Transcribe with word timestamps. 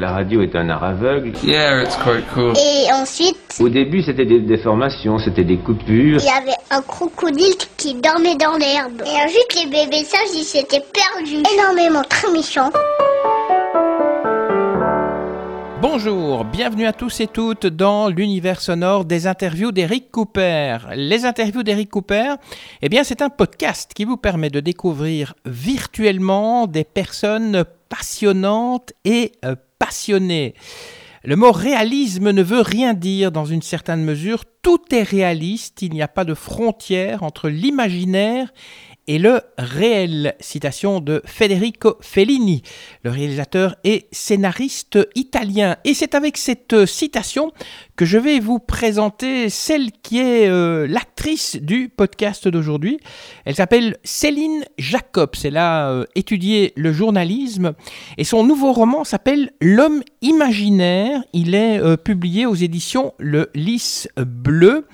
La 0.00 0.12
radio 0.12 0.42
est 0.42 0.54
un 0.54 0.68
art 0.68 0.84
aveugle. 0.84 1.32
Yeah, 1.42 1.82
it's 1.82 1.96
quite 1.96 2.24
cool. 2.32 2.52
Et 2.56 2.86
ensuite, 2.92 3.36
Au 3.58 3.68
début, 3.68 4.00
c'était 4.00 4.26
des 4.26 4.38
déformations, 4.38 5.18
c'était 5.18 5.42
des 5.42 5.56
coupures. 5.56 6.20
il 6.20 6.24
y 6.24 6.28
avait 6.28 6.56
un 6.70 6.80
crocodile 6.82 7.56
qui 7.76 7.94
dormait 7.94 8.36
dans 8.36 8.56
l'herbe. 8.56 9.02
Et 9.04 9.24
ensuite, 9.24 9.56
les 9.56 9.66
bébés 9.68 10.04
sages, 10.04 10.20
ils 10.36 10.44
s'étaient 10.44 10.84
perdus. 10.94 11.42
Énormément, 11.52 12.04
très 12.08 12.30
méchants. 12.30 12.70
Bonjour, 15.82 16.44
bienvenue 16.44 16.86
à 16.86 16.92
tous 16.92 17.18
et 17.18 17.26
toutes 17.26 17.66
dans 17.66 18.06
l'univers 18.08 18.60
sonore 18.60 19.04
des 19.04 19.26
interviews 19.26 19.72
d'Eric 19.72 20.12
Cooper. 20.12 20.76
Les 20.94 21.24
interviews 21.24 21.64
d'Eric 21.64 21.90
Cooper, 21.90 22.34
eh 22.82 22.88
bien 22.88 23.02
c'est 23.02 23.20
un 23.20 23.30
podcast 23.30 23.92
qui 23.94 24.04
vous 24.04 24.16
permet 24.16 24.50
de 24.50 24.60
découvrir 24.60 25.34
virtuellement 25.44 26.68
des 26.68 26.84
personnes 26.84 27.64
passionnantes 27.88 28.92
et 29.04 29.32
euh, 29.44 29.56
Le 31.24 31.36
mot 31.36 31.52
réalisme 31.52 32.30
ne 32.30 32.42
veut 32.42 32.60
rien 32.60 32.94
dire 32.94 33.32
dans 33.32 33.44
une 33.44 33.62
certaine 33.62 34.04
mesure, 34.04 34.44
tout 34.62 34.82
est 34.92 35.02
réaliste, 35.02 35.82
il 35.82 35.92
n'y 35.92 36.02
a 36.02 36.08
pas 36.08 36.24
de 36.24 36.34
frontière 36.34 37.22
entre 37.22 37.48
l'imaginaire 37.48 38.52
et 39.08 39.18
le 39.18 39.40
réel. 39.56 40.34
Citation 40.38 41.00
de 41.00 41.22
Federico 41.24 41.96
Fellini, 42.00 42.62
le 43.02 43.10
réalisateur 43.10 43.74
et 43.82 44.06
scénariste 44.12 44.98
italien. 45.16 45.76
Et 45.84 45.94
c'est 45.94 46.14
avec 46.14 46.36
cette 46.36 46.74
euh, 46.74 46.86
citation 46.86 47.52
que 47.96 48.04
je 48.04 48.18
vais 48.18 48.38
vous 48.38 48.58
présenter 48.58 49.48
celle 49.48 49.90
qui 49.90 50.20
est 50.20 50.48
euh, 50.48 50.86
l'actrice 50.86 51.56
du 51.56 51.88
podcast 51.88 52.46
d'aujourd'hui. 52.46 53.00
Elle 53.46 53.56
s'appelle 53.56 53.96
Céline 54.04 54.64
Jacobs. 54.76 55.34
Elle 55.42 55.56
a 55.56 55.90
euh, 55.90 56.04
étudié 56.14 56.74
le 56.76 56.92
journalisme 56.92 57.72
et 58.18 58.24
son 58.24 58.44
nouveau 58.44 58.72
roman 58.72 59.04
s'appelle 59.04 59.50
L'homme 59.60 60.02
imaginaire. 60.20 61.22
Il 61.32 61.54
est 61.54 61.96
publié 61.96 62.44
aux 62.44 62.54
éditions 62.54 63.14
Le 63.18 63.50
Lys 63.54 64.08
Bleu. 64.16 64.86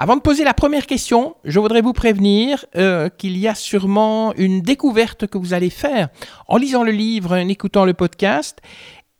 Avant 0.00 0.14
de 0.14 0.20
poser 0.20 0.44
la 0.44 0.54
première 0.54 0.86
question, 0.86 1.34
je 1.42 1.58
voudrais 1.58 1.80
vous 1.80 1.92
prévenir 1.92 2.64
euh, 2.76 3.08
qu'il 3.08 3.36
y 3.36 3.48
a 3.48 3.56
sûrement 3.56 4.32
une 4.36 4.60
découverte 4.60 5.26
que 5.26 5.38
vous 5.38 5.54
allez 5.54 5.70
faire 5.70 6.08
en 6.46 6.56
lisant 6.56 6.84
le 6.84 6.92
livre, 6.92 7.32
en 7.36 7.48
écoutant 7.48 7.84
le 7.84 7.94
podcast. 7.94 8.60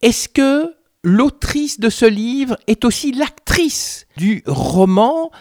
Est-ce 0.03 0.29
que 0.29 0.73
l'autrice 1.03 1.81
de 1.81 1.91
ce 1.91 2.07
livre 2.07 2.57
est 2.69 2.85
aussi 2.85 3.11
l'actrice 3.11 4.07
du 4.17 4.45
roman? 4.47 5.33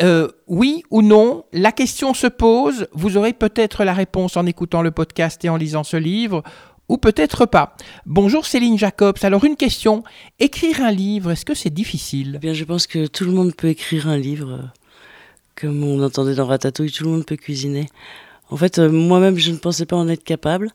Euh, 0.00 0.28
Oui 0.46 0.82
ou 0.90 1.02
non? 1.02 1.44
La 1.52 1.72
question 1.72 2.14
se 2.14 2.26
pose. 2.26 2.88
Vous 2.94 3.18
aurez 3.18 3.34
peut-être 3.34 3.84
la 3.84 3.92
réponse 3.92 4.38
en 4.38 4.46
écoutant 4.46 4.80
le 4.80 4.90
podcast 4.90 5.44
et 5.44 5.50
en 5.50 5.56
lisant 5.56 5.84
ce 5.84 5.98
livre. 5.98 6.42
Ou 6.88 6.96
peut-être 6.96 7.44
pas. 7.44 7.76
Bonjour 8.06 8.46
Céline 8.46 8.78
Jacobs. 8.78 9.18
Alors 9.20 9.44
une 9.44 9.56
question. 9.56 10.04
Écrire 10.38 10.80
un 10.80 10.90
livre, 10.90 11.32
est-ce 11.32 11.44
que 11.44 11.52
c'est 11.52 11.72
difficile? 11.72 12.32
Eh 12.36 12.38
bien, 12.38 12.54
je 12.54 12.64
pense 12.64 12.86
que 12.86 13.06
tout 13.06 13.24
le 13.26 13.32
monde 13.32 13.54
peut 13.54 13.68
écrire 13.68 14.08
un 14.08 14.16
livre. 14.16 14.52
euh, 14.52 14.62
Comme 15.54 15.84
on 15.84 16.02
entendait 16.02 16.34
dans 16.34 16.46
Ratatouille, 16.46 16.90
tout 16.90 17.04
le 17.04 17.10
monde 17.10 17.26
peut 17.26 17.36
cuisiner. 17.36 17.88
En 18.48 18.56
fait, 18.56 18.78
euh, 18.78 18.90
moi-même, 18.90 19.36
je 19.36 19.50
ne 19.50 19.58
pensais 19.58 19.84
pas 19.84 19.96
en 19.96 20.08
être 20.08 20.24
capable. 20.24 20.70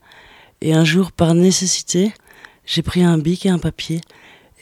Et 0.62 0.76
un 0.76 0.86
jour, 0.86 1.12
par 1.12 1.34
nécessité, 1.34 2.14
j'ai 2.64 2.84
pris 2.84 3.02
un 3.02 3.18
bic 3.18 3.48
et 3.48 3.50
un 3.50 3.58
papier 3.58 4.02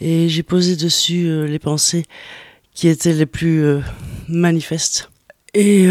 et 0.00 0.30
j'ai 0.30 0.42
posé 0.42 0.74
dessus 0.74 1.26
euh, 1.26 1.46
les 1.46 1.58
pensées 1.58 2.06
qui 2.72 2.88
étaient 2.88 3.12
les 3.12 3.26
plus 3.26 3.62
manifestes. 4.26 5.10
Et 5.52 5.84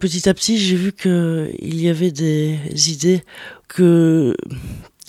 petit 0.00 0.28
à 0.28 0.34
petit, 0.34 0.58
j'ai 0.58 0.74
vu 0.74 0.90
que 0.90 1.52
il 1.60 1.80
y 1.80 1.88
avait 1.88 2.10
des 2.10 2.58
idées 2.90 3.22
que 3.68 4.36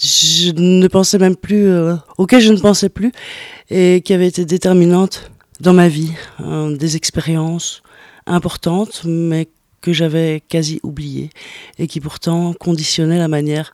je 0.02 0.52
ne 0.52 0.88
pensais 0.88 1.18
même 1.18 1.36
plus, 1.36 1.68
euh, 1.70 1.96
auxquelles 2.18 2.42
je 2.42 2.54
ne 2.54 2.60
pensais 2.60 2.90
plus, 2.90 3.12
et 3.70 4.02
qui 4.02 4.14
avaient 4.14 4.28
été 4.28 4.46
déterminantes 4.46 5.32
dans 5.60 5.74
ma 5.74 5.88
vie, 5.88 6.12
hein, 6.40 6.72
des 6.72 6.96
expériences 6.96 7.82
importantes, 8.26 9.04
mais 9.06 9.48
que 9.82 9.94
j'avais 9.94 10.42
quasi 10.50 10.80
oubliées, 10.84 11.30
et 11.80 11.88
qui 11.88 12.00
pourtant 12.00 12.54
conditionnaient 12.54 13.20
la 13.20 13.28
manière 13.28 13.74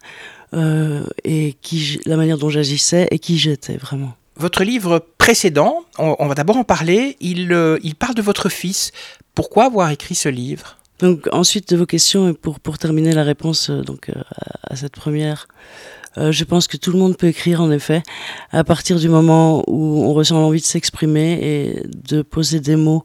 euh, 0.54 1.04
et 1.24 1.56
qui 1.62 2.00
la 2.06 2.18
manière 2.18 2.38
dont 2.38 2.50
j'agissais 2.50 3.08
et 3.10 3.20
qui 3.20 3.38
j'étais 3.38 3.78
vraiment. 3.78 4.14
Votre 4.36 4.64
livre 4.64 5.06
précédent, 5.18 5.84
on, 5.98 6.16
on 6.20 6.28
va 6.28 6.36
d'abord 6.36 6.58
en 6.58 6.64
parler, 6.64 7.18
il, 7.20 7.52
euh, 7.52 7.80
il 7.84 7.96
parle 7.96 8.16
de 8.16 8.22
votre 8.22 8.50
fils. 8.50 8.92
Pourquoi 9.34 9.66
avoir 9.66 9.90
écrit 9.90 10.16
ce 10.16 10.30
livre? 10.30 10.78
Donc 11.00 11.28
ensuite 11.32 11.70
de 11.70 11.78
vos 11.78 11.86
questions 11.86 12.30
et 12.30 12.34
pour 12.34 12.60
pour 12.60 12.78
terminer 12.78 13.14
la 13.14 13.24
réponse 13.24 13.70
euh, 13.70 13.82
donc 13.82 14.10
euh, 14.10 14.14
à, 14.36 14.74
à 14.74 14.76
cette 14.76 14.94
première, 14.94 15.48
euh, 16.18 16.32
je 16.32 16.44
pense 16.44 16.68
que 16.68 16.78
tout 16.78 16.92
le 16.92 17.00
monde 17.00 17.18
peut 17.18 17.28
écrire 17.28 17.62
en 17.62 17.72
effet 17.72 18.04
à 18.52 18.64
partir 18.64 19.00
du 19.00 19.10
moment 19.10 19.64
où 19.68 20.04
on 20.04 20.14
ressent 20.14 20.40
l'envie 20.40 20.62
de 20.62 20.66
s'exprimer 20.66 21.40
et 21.42 21.84
de 22.08 22.22
poser 22.22 22.60
des 22.60 22.76
mots 22.76 23.04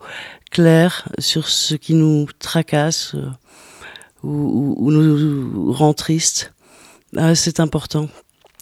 clairs 0.50 1.08
sur 1.18 1.48
ce 1.48 1.74
qui 1.74 1.94
nous 1.94 2.26
tracasse 2.38 3.14
euh, 3.14 3.26
ou, 4.22 4.30
ou- 4.30 4.76
ou 4.86 4.90
nous 4.90 5.72
rend 5.72 5.94
triste. 5.94 6.52
Ah, 7.16 7.34
c'est 7.34 7.60
important 7.60 8.08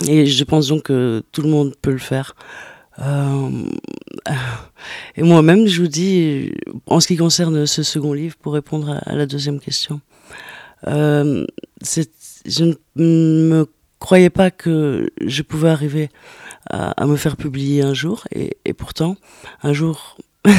et 0.07 0.27
je 0.27 0.45
pense 0.45 0.69
donc 0.69 0.84
que 0.84 1.23
tout 1.33 1.43
le 1.43 1.49
monde 1.49 1.75
peut 1.81 1.91
le 1.93 1.99
faire. 1.99 2.37
Euh, 3.01 3.51
et 5.17 5.23
moi-même, 5.23 5.67
je 5.67 5.81
vous 5.83 5.89
dis, 5.89 6.53
en 6.87 7.01
ce 7.01 7.07
qui 7.09 7.17
concerne 7.17 7.67
ce 7.67 7.83
second 7.83 8.13
livre, 8.13 8.37
pour 8.37 8.53
répondre 8.53 9.01
à, 9.05 9.15
la 9.15 9.27
deuxième 9.27 9.59
question, 9.59 10.01
je 10.84 12.75
me 12.97 13.67
croyais 13.99 14.31
pas 14.31 14.51
que 14.51 15.11
je 15.25 15.43
pouvais 15.43 15.69
arriver 15.69 16.09
à, 16.71 17.07
me 17.07 17.17
faire 17.17 17.37
publier 17.37 17.83
un 17.83 17.95
jour, 17.95 18.25
et, 18.33 18.73
pourtant, 18.75 19.17
un 19.62 19.73
jour, 19.73 20.17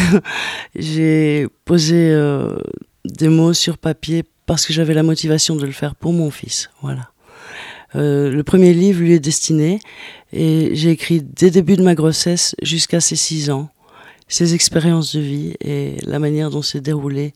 j'ai 0.75 1.47
posé 1.65 2.11
euh, 2.11 2.57
des 3.05 3.27
mots 3.27 3.53
sur 3.53 3.77
papier 3.77 4.23
parce 4.45 4.65
que 4.65 4.73
j'avais 4.73 4.93
la 4.93 5.03
motivation 5.03 5.55
de 5.55 5.65
le 5.65 5.73
faire 5.73 5.95
pour 5.95 6.13
mon 6.13 6.31
fils. 6.31 6.69
Voilà. 6.81 7.11
Euh, 7.95 8.31
le 8.31 8.43
premier 8.43 8.73
livre 8.73 9.01
lui 9.01 9.13
est 9.13 9.19
destiné 9.19 9.79
et 10.31 10.71
j'ai 10.73 10.91
écrit 10.91 11.21
dès 11.21 11.47
le 11.47 11.51
début 11.51 11.77
de 11.77 11.83
ma 11.83 11.95
grossesse 11.95 12.55
jusqu'à 12.61 12.99
ses 12.99 13.15
six 13.15 13.49
ans 13.49 13.69
ses 14.27 14.53
expériences 14.53 15.15
de 15.15 15.21
vie 15.21 15.55
et 15.61 15.97
la 16.05 16.19
manière 16.19 16.49
dont 16.49 16.61
s'est 16.61 16.81
déroulée 16.81 17.33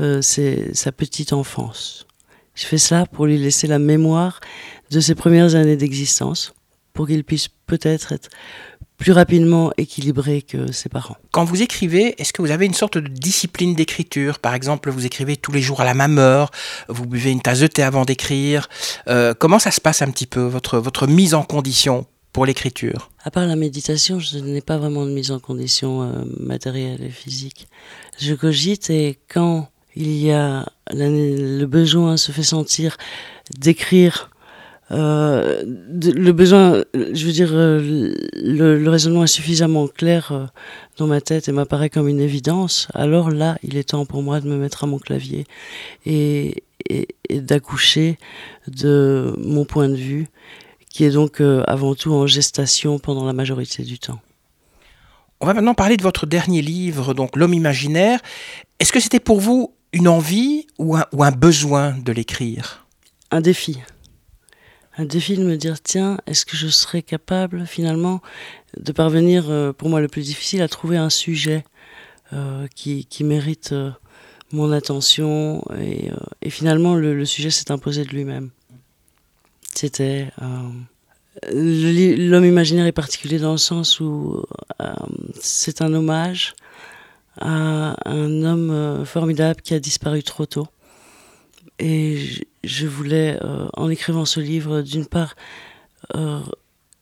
euh, 0.00 0.20
sa 0.20 0.92
petite 0.92 1.32
enfance. 1.32 2.06
Je 2.54 2.66
fais 2.66 2.78
cela 2.78 3.06
pour 3.06 3.26
lui 3.26 3.38
laisser 3.38 3.66
la 3.66 3.78
mémoire 3.78 4.40
de 4.90 5.00
ses 5.00 5.14
premières 5.14 5.54
années 5.54 5.76
d'existence, 5.76 6.54
pour 6.92 7.06
qu'il 7.06 7.24
puisse 7.24 7.48
peut-être 7.66 8.12
être 8.12 8.28
plus 8.96 9.12
rapidement 9.12 9.72
équilibré 9.76 10.42
que 10.42 10.70
ses 10.70 10.88
parents. 10.88 11.16
Quand 11.32 11.44
vous 11.44 11.62
écrivez, 11.62 12.14
est-ce 12.20 12.32
que 12.32 12.42
vous 12.42 12.52
avez 12.52 12.64
une 12.64 12.74
sorte 12.74 12.96
de 12.96 13.08
discipline 13.08 13.74
d'écriture? 13.74 14.38
Par 14.38 14.54
exemple, 14.54 14.90
vous 14.90 15.04
écrivez 15.04 15.36
tous 15.36 15.50
les 15.50 15.60
jours 15.60 15.80
à 15.80 15.84
la 15.84 15.94
même 15.94 16.18
heure, 16.18 16.50
vous 16.88 17.04
buvez 17.04 17.32
une 17.32 17.42
tasse 17.42 17.60
de 17.60 17.66
thé 17.66 17.82
avant 17.82 18.04
d'écrire. 18.04 18.68
Euh, 19.08 19.34
comment 19.36 19.58
ça 19.58 19.72
se 19.72 19.80
passe 19.80 20.00
un 20.02 20.10
petit 20.10 20.26
peu, 20.26 20.42
votre, 20.42 20.78
votre 20.78 21.08
mise 21.08 21.34
en 21.34 21.42
condition 21.42 22.06
pour 22.32 22.46
l'écriture? 22.46 23.10
À 23.24 23.30
part 23.32 23.46
la 23.46 23.56
méditation, 23.56 24.20
je 24.20 24.38
n'ai 24.38 24.60
pas 24.60 24.78
vraiment 24.78 25.04
de 25.04 25.10
mise 25.10 25.32
en 25.32 25.40
condition 25.40 26.02
euh, 26.02 26.24
matérielle 26.38 27.02
et 27.02 27.10
physique. 27.10 27.66
Je 28.20 28.34
cogite 28.34 28.90
et 28.90 29.18
quand 29.28 29.68
il 29.96 30.12
y 30.16 30.30
a 30.30 30.66
le 30.90 31.64
besoin 31.66 32.16
se 32.16 32.32
fait 32.32 32.42
sentir 32.42 32.96
d'écrire, 33.58 34.30
euh, 34.90 35.62
le 35.64 36.32
besoin, 36.32 36.84
je 36.94 37.26
veux 37.26 37.32
dire, 37.32 37.50
euh, 37.52 38.12
le, 38.34 38.78
le 38.78 38.90
raisonnement 38.90 39.24
est 39.24 39.28
suffisamment 39.28 39.88
clair 39.88 40.32
euh, 40.32 40.46
dans 40.98 41.06
ma 41.06 41.20
tête 41.20 41.48
et 41.48 41.52
m'apparaît 41.52 41.90
comme 41.90 42.08
une 42.08 42.20
évidence, 42.20 42.88
alors 42.94 43.30
là, 43.30 43.56
il 43.62 43.76
est 43.76 43.90
temps 43.90 44.04
pour 44.04 44.22
moi 44.22 44.40
de 44.40 44.48
me 44.48 44.56
mettre 44.56 44.84
à 44.84 44.86
mon 44.86 44.98
clavier 44.98 45.46
et, 46.04 46.64
et, 46.88 47.08
et 47.28 47.40
d'accoucher 47.40 48.18
de 48.68 49.34
mon 49.38 49.64
point 49.64 49.88
de 49.88 49.96
vue 49.96 50.28
qui 50.90 51.04
est 51.04 51.10
donc 51.10 51.40
avant 51.66 51.94
tout 51.96 52.12
en 52.12 52.26
gestation 52.26 53.00
pendant 53.00 53.24
la 53.24 53.32
majorité 53.32 53.82
du 53.82 53.98
temps. 53.98 54.20
On 55.40 55.46
va 55.46 55.54
maintenant 55.54 55.74
parler 55.74 55.96
de 55.96 56.02
votre 56.02 56.24
dernier 56.24 56.62
livre, 56.62 57.14
donc 57.14 57.36
L'homme 57.36 57.52
imaginaire. 57.52 58.20
Est-ce 58.78 58.92
que 58.92 59.00
c'était 59.00 59.20
pour 59.20 59.40
vous 59.40 59.74
une 59.92 60.08
envie 60.08 60.66
ou 60.78 60.96
un, 60.96 61.04
ou 61.12 61.24
un 61.24 61.32
besoin 61.32 61.96
de 61.98 62.12
l'écrire? 62.12 62.86
Un 63.30 63.40
défi. 63.40 63.78
Un 64.96 65.04
défi 65.06 65.36
de 65.36 65.42
me 65.42 65.56
dire, 65.56 65.80
tiens, 65.82 66.18
est-ce 66.26 66.46
que 66.46 66.56
je 66.56 66.68
serais 66.68 67.02
capable 67.02 67.66
finalement 67.66 68.20
de 68.78 68.92
parvenir, 68.92 69.50
euh, 69.50 69.72
pour 69.72 69.88
moi 69.88 70.00
le 70.00 70.06
plus 70.06 70.22
difficile, 70.22 70.62
à 70.62 70.68
trouver 70.68 70.96
un 70.96 71.10
sujet 71.10 71.64
euh, 72.32 72.68
qui, 72.76 73.04
qui 73.06 73.24
mérite 73.24 73.72
euh, 73.72 73.90
mon 74.52 74.70
attention. 74.70 75.64
Et, 75.80 76.10
et 76.42 76.50
finalement, 76.50 76.94
le, 76.94 77.24
sujet 77.24 77.50
s'est 77.50 77.72
imposé 77.72 78.04
de 78.04 78.10
lui-même. 78.10 78.50
C'était... 79.74 80.30
L'homme 81.50 82.44
imaginaire 82.44 82.86
est 82.86 82.92
particulier 82.92 83.40
dans 83.40 83.50
le 83.50 83.58
sens 83.58 83.98
où 83.98 84.44
c'est 85.40 85.82
un 85.82 85.92
hommage 85.92 86.54
à 87.40 87.96
un 88.08 88.44
homme 88.44 89.04
formidable 89.04 89.60
qui 89.60 89.74
a 89.74 89.80
disparu 89.80 90.22
trop 90.22 90.46
tôt. 90.46 90.68
Et 91.80 92.46
je, 92.66 92.86
voulais, 92.86 93.38
euh, 93.42 93.68
en 93.74 93.88
écrivant 93.90 94.24
ce 94.24 94.40
livre, 94.40 94.82
d'une 94.82 95.06
part, 95.06 95.36
euh, 96.14 96.40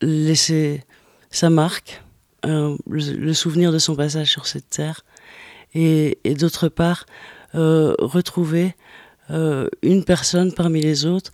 laisser 0.00 0.84
sa 1.30 1.50
marque, 1.50 2.02
le, 2.44 3.32
souvenir 3.34 3.72
de 3.72 3.78
son 3.78 3.94
passage 3.94 4.30
sur 4.30 4.46
cette 4.46 4.68
terre, 4.68 5.04
et, 5.74 6.18
d'autre 6.24 6.68
part, 6.68 7.06
retrouver 7.54 8.74
une 9.30 10.04
personne 10.04 10.52
parmi 10.52 10.80
les 10.80 11.06
autres 11.06 11.30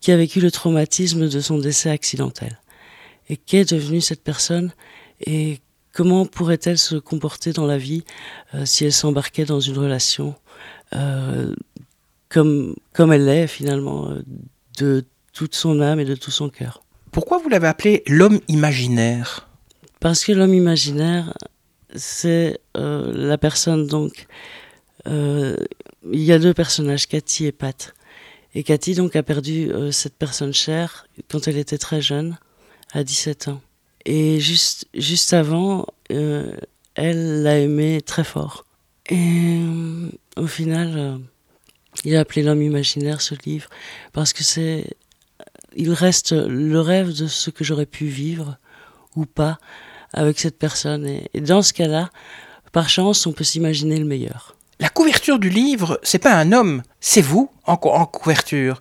qui 0.00 0.10
a 0.12 0.16
vécu 0.16 0.40
le 0.40 0.50
traumatisme 0.50 1.28
de 1.28 1.40
son 1.40 1.58
décès 1.58 1.90
accidentel. 1.90 2.58
Et 3.28 3.36
qu'est 3.36 3.72
devenue 3.72 4.00
cette 4.00 4.22
personne 4.22 4.72
et 5.20 5.60
comment 5.92 6.26
pourrait-elle 6.26 6.78
se 6.78 6.96
comporter 6.96 7.52
dans 7.52 7.66
la 7.66 7.78
vie 7.78 8.04
euh, 8.54 8.64
si 8.64 8.84
elle 8.84 8.92
s'embarquait 8.92 9.44
dans 9.44 9.60
une 9.60 9.78
relation 9.78 10.34
euh, 10.94 11.54
comme, 12.28 12.74
comme 12.92 13.12
elle 13.12 13.24
l'est 13.24 13.46
finalement, 13.46 14.10
euh, 14.10 14.22
de 14.78 15.04
toute 15.32 15.54
son 15.54 15.80
âme 15.80 16.00
et 16.00 16.04
de 16.04 16.14
tout 16.14 16.30
son 16.30 16.48
cœur. 16.48 16.82
Pourquoi 17.10 17.38
vous 17.38 17.48
l'avez 17.48 17.68
appelé 17.68 18.02
l'homme 18.06 18.40
imaginaire? 18.48 19.48
Parce 20.00 20.24
que 20.24 20.32
l'homme 20.32 20.54
imaginaire, 20.54 21.34
c'est 21.94 22.60
la 22.74 23.38
personne 23.38 23.86
donc... 23.86 24.26
il 25.06 25.56
y 26.04 26.32
a 26.32 26.38
deux 26.38 26.54
personnages, 26.54 27.08
Cathy 27.08 27.46
et 27.46 27.52
Pat. 27.52 27.94
Et 28.54 28.62
Cathy 28.62 28.94
donc 28.94 29.16
a 29.16 29.22
perdu 29.22 29.70
cette 29.90 30.14
personne 30.14 30.52
chère 30.52 31.06
quand 31.28 31.48
elle 31.48 31.56
était 31.56 31.78
très 31.78 32.00
jeune, 32.00 32.36
à 32.92 33.04
17 33.04 33.48
ans. 33.48 33.60
Et 34.04 34.40
juste, 34.40 34.86
juste 34.94 35.32
avant, 35.32 35.86
euh, 36.12 36.52
elle 36.94 37.42
l'a 37.42 37.58
aimé 37.58 38.00
très 38.00 38.24
fort. 38.24 38.64
Et 39.10 39.60
euh, 39.62 40.10
au 40.36 40.46
final, 40.46 40.92
euh, 40.96 41.18
il 42.04 42.16
a 42.16 42.20
appelé 42.20 42.42
L'homme 42.42 42.62
imaginaire 42.62 43.20
ce 43.20 43.34
livre 43.44 43.68
parce 44.12 44.32
que 44.32 44.44
c'est. 44.44 44.96
Il 45.76 45.92
reste 45.92 46.32
le 46.32 46.80
rêve 46.80 47.16
de 47.16 47.26
ce 47.26 47.50
que 47.50 47.62
j'aurais 47.62 47.86
pu 47.86 48.06
vivre 48.06 48.56
ou 49.16 49.26
pas 49.26 49.58
avec 50.12 50.38
cette 50.40 50.58
personne. 50.58 51.06
Et, 51.06 51.40
dans 51.40 51.62
ce 51.62 51.72
cas-là, 51.72 52.10
par 52.72 52.88
chance, 52.88 53.26
on 53.26 53.32
peut 53.32 53.44
s'imaginer 53.44 53.98
le 53.98 54.04
meilleur. 54.04 54.56
La 54.80 54.88
couverture 54.88 55.38
du 55.38 55.50
livre, 55.50 56.00
c'est 56.02 56.18
pas 56.18 56.34
un 56.34 56.52
homme, 56.52 56.82
c'est 57.00 57.20
vous 57.20 57.50
en, 57.66 57.74
en 57.74 58.06
couverture. 58.06 58.80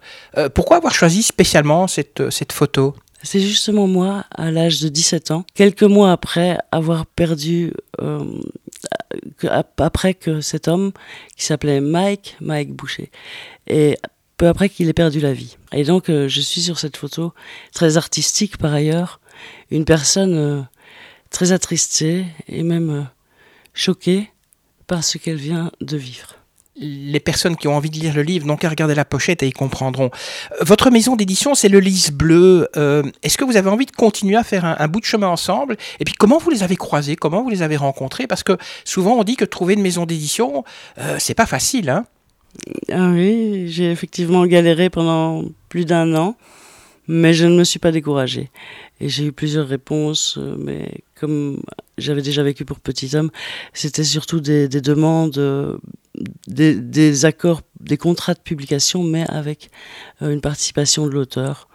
pourquoi 0.53 0.77
avoir 0.77 0.93
choisi 0.93 1.23
spécialement 1.23 1.87
cette, 1.87 2.29
cette 2.29 2.51
photo? 2.51 2.95
C'est 3.23 3.39
justement 3.39 3.87
moi, 3.87 4.25
à 4.31 4.51
l'âge 4.51 4.79
de 4.79 4.89
17 4.89 5.31
ans, 5.31 5.43
quelques 5.55 5.83
mois 5.83 6.11
après 6.11 6.57
avoir 6.71 7.05
perdu, 7.05 7.73
euh, 8.01 8.23
après 9.77 10.13
que 10.13 10.41
cet 10.41 10.67
homme, 10.67 10.91
qui 11.35 11.45
s'appelait 11.45 11.81
Mike, 11.81 12.37
Mike 12.41 12.73
Boucher, 12.73 13.11
et 13.67 13.97
peu 14.37 14.47
après 14.47 14.69
qu'il 14.69 14.87
ait 14.87 14.93
perdu 14.93 15.19
la 15.19 15.33
vie. 15.33 15.57
Et 15.71 15.83
donc, 15.83 16.09
euh, 16.09 16.27
je 16.27 16.41
suis 16.41 16.61
sur 16.61 16.79
cette 16.79 16.97
photo, 16.97 17.33
très 17.73 17.97
artistique 17.97 18.57
par 18.57 18.73
ailleurs, 18.73 19.19
une 19.71 19.85
personne 19.85 20.35
euh, 20.35 20.61
très 21.29 21.51
attristée 21.51 22.25
et 22.47 22.63
même 22.63 23.09
choquée 23.73 24.31
par 24.85 25.03
ce 25.03 25.17
qu'elle 25.17 25.37
vient 25.37 25.71
de 25.81 25.97
vivre 25.97 26.35
les 26.79 27.19
personnes 27.19 27.55
qui 27.55 27.67
ont 27.67 27.75
envie 27.75 27.89
de 27.89 27.99
lire 27.99 28.13
le 28.13 28.21
livre 28.21 28.45
n'ont 28.45 28.57
qu'à 28.57 28.69
regarder 28.69 28.95
la 28.95 29.05
pochette 29.05 29.43
et 29.43 29.47
ils 29.47 29.53
comprendront. 29.53 30.09
Euh, 30.51 30.63
votre 30.63 30.89
maison 30.91 31.15
d'édition, 31.15 31.55
c'est 31.55 31.69
le 31.69 31.79
Lys 31.79 32.11
Bleu. 32.11 32.69
Euh, 32.77 33.03
est-ce 33.23 33.37
que 33.37 33.43
vous 33.43 33.57
avez 33.57 33.69
envie 33.69 33.85
de 33.85 33.91
continuer 33.91 34.35
à 34.35 34.43
faire 34.43 34.65
un, 34.65 34.87
bout 34.87 34.99
de 34.99 35.05
chemin 35.05 35.27
ensemble? 35.27 35.77
Et 35.99 36.05
puis, 36.05 36.13
comment 36.13 36.37
vous 36.37 36.49
les 36.49 36.63
avez 36.63 36.75
croisés? 36.75 37.15
Comment 37.15 37.43
vous 37.43 37.49
les 37.49 37.61
avez 37.61 37.77
rencontrés? 37.77 38.27
Parce 38.27 38.43
que 38.43 38.57
souvent, 38.85 39.15
on 39.15 39.23
dit 39.23 39.35
que 39.35 39.45
trouver 39.45 39.73
une 39.73 39.81
maison 39.81 40.05
d'édition, 40.05 40.63
euh, 40.99 41.15
c'est 41.19 41.33
pas 41.35 41.45
facile. 41.45 41.89
Hein 41.89 42.05
ah 42.91 43.09
oui, 43.11 43.67
j'ai 43.69 43.91
effectivement 43.91 44.45
galéré 44.45 44.89
pendant 44.89 45.43
plus 45.69 45.85
d'un 45.85 46.15
an, 46.15 46.35
mais 47.07 47.33
je 47.33 47.45
ne 47.45 47.57
me 47.57 47.63
suis 47.63 47.79
pas 47.79 47.91
découragée. 47.91 48.49
Et 48.99 49.09
j'ai 49.09 49.25
eu 49.25 49.31
plusieurs 49.31 49.67
réponses, 49.67 50.39
mais 50.57 50.89
comme 51.15 51.61
j'avais 51.97 52.21
déjà 52.21 52.43
vécu 52.43 52.65
pour 52.65 52.79
Petit 52.79 53.15
Homme, 53.15 53.31
c'était 53.73 54.03
surtout 54.03 54.39
des, 54.39 54.67
demandes, 54.67 55.79
des, 56.47 57.25
accords, 57.25 57.61
des 57.79 57.97
contrats 57.97 58.33
de 58.33 58.39
publication, 58.39 59.03
mais 59.03 59.25
avec 59.29 59.69
euh, 60.21 60.31
une 60.31 60.41
participation 60.41 61.07
de 61.07 61.11
l'auteur. 61.11 61.67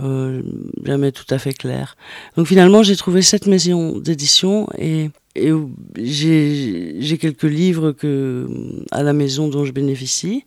Euh, 0.00 0.42
jamais 0.84 1.10
tout 1.10 1.24
à 1.30 1.38
fait 1.38 1.54
clair. 1.54 1.96
Donc 2.36 2.46
finalement, 2.46 2.82
j'ai 2.82 2.96
trouvé 2.96 3.22
cette 3.22 3.46
maison 3.46 3.98
d'édition 3.98 4.68
et, 4.78 5.10
j'ai 5.98 7.18
quelques 7.20 7.42
livres 7.42 7.92
que, 7.92 8.46
à 8.90 9.02
la 9.02 9.12
maison 9.12 9.48
dont 9.48 9.66
je 9.66 9.72
bénéficie, 9.72 10.44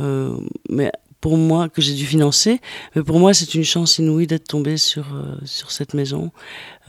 euh, 0.00 0.34
mais 0.70 0.90
pour 1.20 1.36
moi, 1.36 1.68
que 1.68 1.82
j'ai 1.82 1.94
dû 1.94 2.06
financer. 2.06 2.60
Mais 2.94 3.02
pour 3.02 3.18
moi, 3.18 3.34
c'est 3.34 3.54
une 3.54 3.64
chance 3.64 3.98
inouïe 3.98 4.26
d'être 4.26 4.48
tombé 4.48 4.76
sur, 4.76 5.14
euh, 5.14 5.36
sur 5.44 5.70
cette 5.70 5.94
maison 5.94 6.32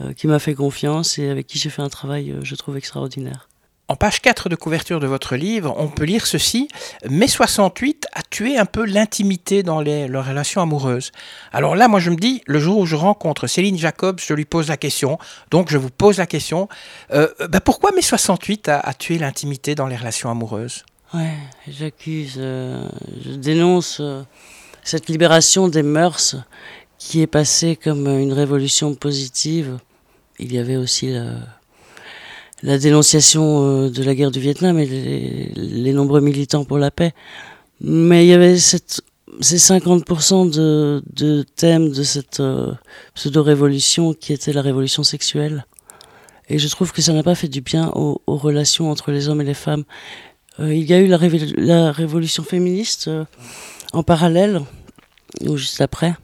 euh, 0.00 0.12
qui 0.12 0.26
m'a 0.26 0.38
fait 0.38 0.54
confiance 0.54 1.18
et 1.18 1.28
avec 1.28 1.46
qui 1.46 1.58
j'ai 1.58 1.70
fait 1.70 1.82
un 1.82 1.88
travail, 1.88 2.30
euh, 2.30 2.40
je 2.42 2.54
trouve, 2.54 2.76
extraordinaire. 2.76 3.48
En 3.88 3.96
page 3.96 4.22
4 4.22 4.48
de 4.48 4.56
couverture 4.56 5.00
de 5.00 5.06
votre 5.06 5.36
livre, 5.36 5.74
on 5.76 5.88
peut 5.88 6.04
lire 6.04 6.26
ceci. 6.26 6.68
Mai 7.10 7.26
68 7.26 8.06
a 8.14 8.22
tué 8.22 8.56
un 8.56 8.64
peu 8.64 8.86
l'intimité 8.86 9.62
dans 9.62 9.82
les, 9.82 10.06
relations 10.06 10.62
amoureuses. 10.62 11.12
Alors 11.52 11.76
là, 11.76 11.88
moi 11.88 12.00
je 12.00 12.08
me 12.08 12.16
dis, 12.16 12.40
le 12.46 12.58
jour 12.58 12.78
où 12.78 12.86
je 12.86 12.96
rencontre 12.96 13.46
Céline 13.48 13.76
Jacobs, 13.76 14.18
je 14.18 14.32
lui 14.32 14.46
pose 14.46 14.68
la 14.68 14.78
question. 14.78 15.18
Donc 15.50 15.70
je 15.70 15.76
vous 15.76 15.90
pose 15.90 16.16
la 16.16 16.26
question. 16.26 16.68
Bah, 17.10 17.60
pourquoi 17.62 17.90
mai 17.92 18.00
68 18.00 18.68
a, 18.68 18.80
a 18.80 18.94
tué 18.94 19.18
l'intimité 19.18 19.74
dans 19.74 19.88
les 19.88 19.96
relations 19.96 20.30
amoureuses? 20.30 20.84
Ouais, 21.14 21.34
j'accuse, 21.68 22.36
euh, 22.38 22.88
je 23.22 23.32
dénonce 23.32 23.98
euh, 24.00 24.22
cette 24.82 25.10
libération 25.10 25.68
des 25.68 25.82
mœurs 25.82 26.36
qui 26.96 27.20
est 27.20 27.26
passée 27.26 27.76
comme 27.76 28.06
une 28.06 28.32
révolution 28.32 28.94
positive. 28.94 29.76
Il 30.38 30.54
y 30.54 30.58
avait 30.58 30.76
aussi 30.76 31.12
la, 32.62 32.78
dénonciation 32.78 33.62
euh, 33.62 33.90
de 33.90 34.02
la 34.02 34.14
guerre 34.14 34.30
du 34.30 34.40
Vietnam 34.40 34.78
et 34.78 34.86
les, 35.54 35.92
nombreux 35.92 36.22
militants 36.22 36.64
pour 36.64 36.78
la 36.78 36.90
paix. 36.90 37.12
Mais 37.82 38.24
il 38.24 38.28
y 38.28 38.32
avait 38.32 38.56
ces 38.56 38.78
50% 39.42 40.50
de, 40.50 41.02
de 41.12 41.44
thèmes 41.56 41.90
de 41.90 42.04
cette 42.04 42.42
pseudo-révolution 43.14 44.14
qui 44.14 44.32
était 44.32 44.54
la 44.54 44.62
révolution 44.62 45.02
sexuelle. 45.02 45.66
Et 46.48 46.58
je 46.58 46.68
trouve 46.68 46.92
que 46.92 47.02
ça 47.02 47.12
n'a 47.12 47.22
pas 47.22 47.34
fait 47.34 47.48
du 47.48 47.60
bien 47.60 47.90
aux 47.94 48.20
relations 48.26 48.90
entre 48.90 49.10
les 49.10 49.28
hommes 49.28 49.42
et 49.42 49.44
les 49.44 49.54
femmes. 49.54 49.84
Euh, 50.60 50.74
il 50.74 50.84
y 50.84 50.92
a 50.92 51.00
eu 51.00 51.06
la, 51.06 51.92
révolution 51.92 52.42
féministe 52.42 53.08
euh, 53.08 53.24
en 53.92 54.02
parallèle, 54.02 54.60
ou 55.46 55.56
juste 55.56 55.80
après. 55.80 56.14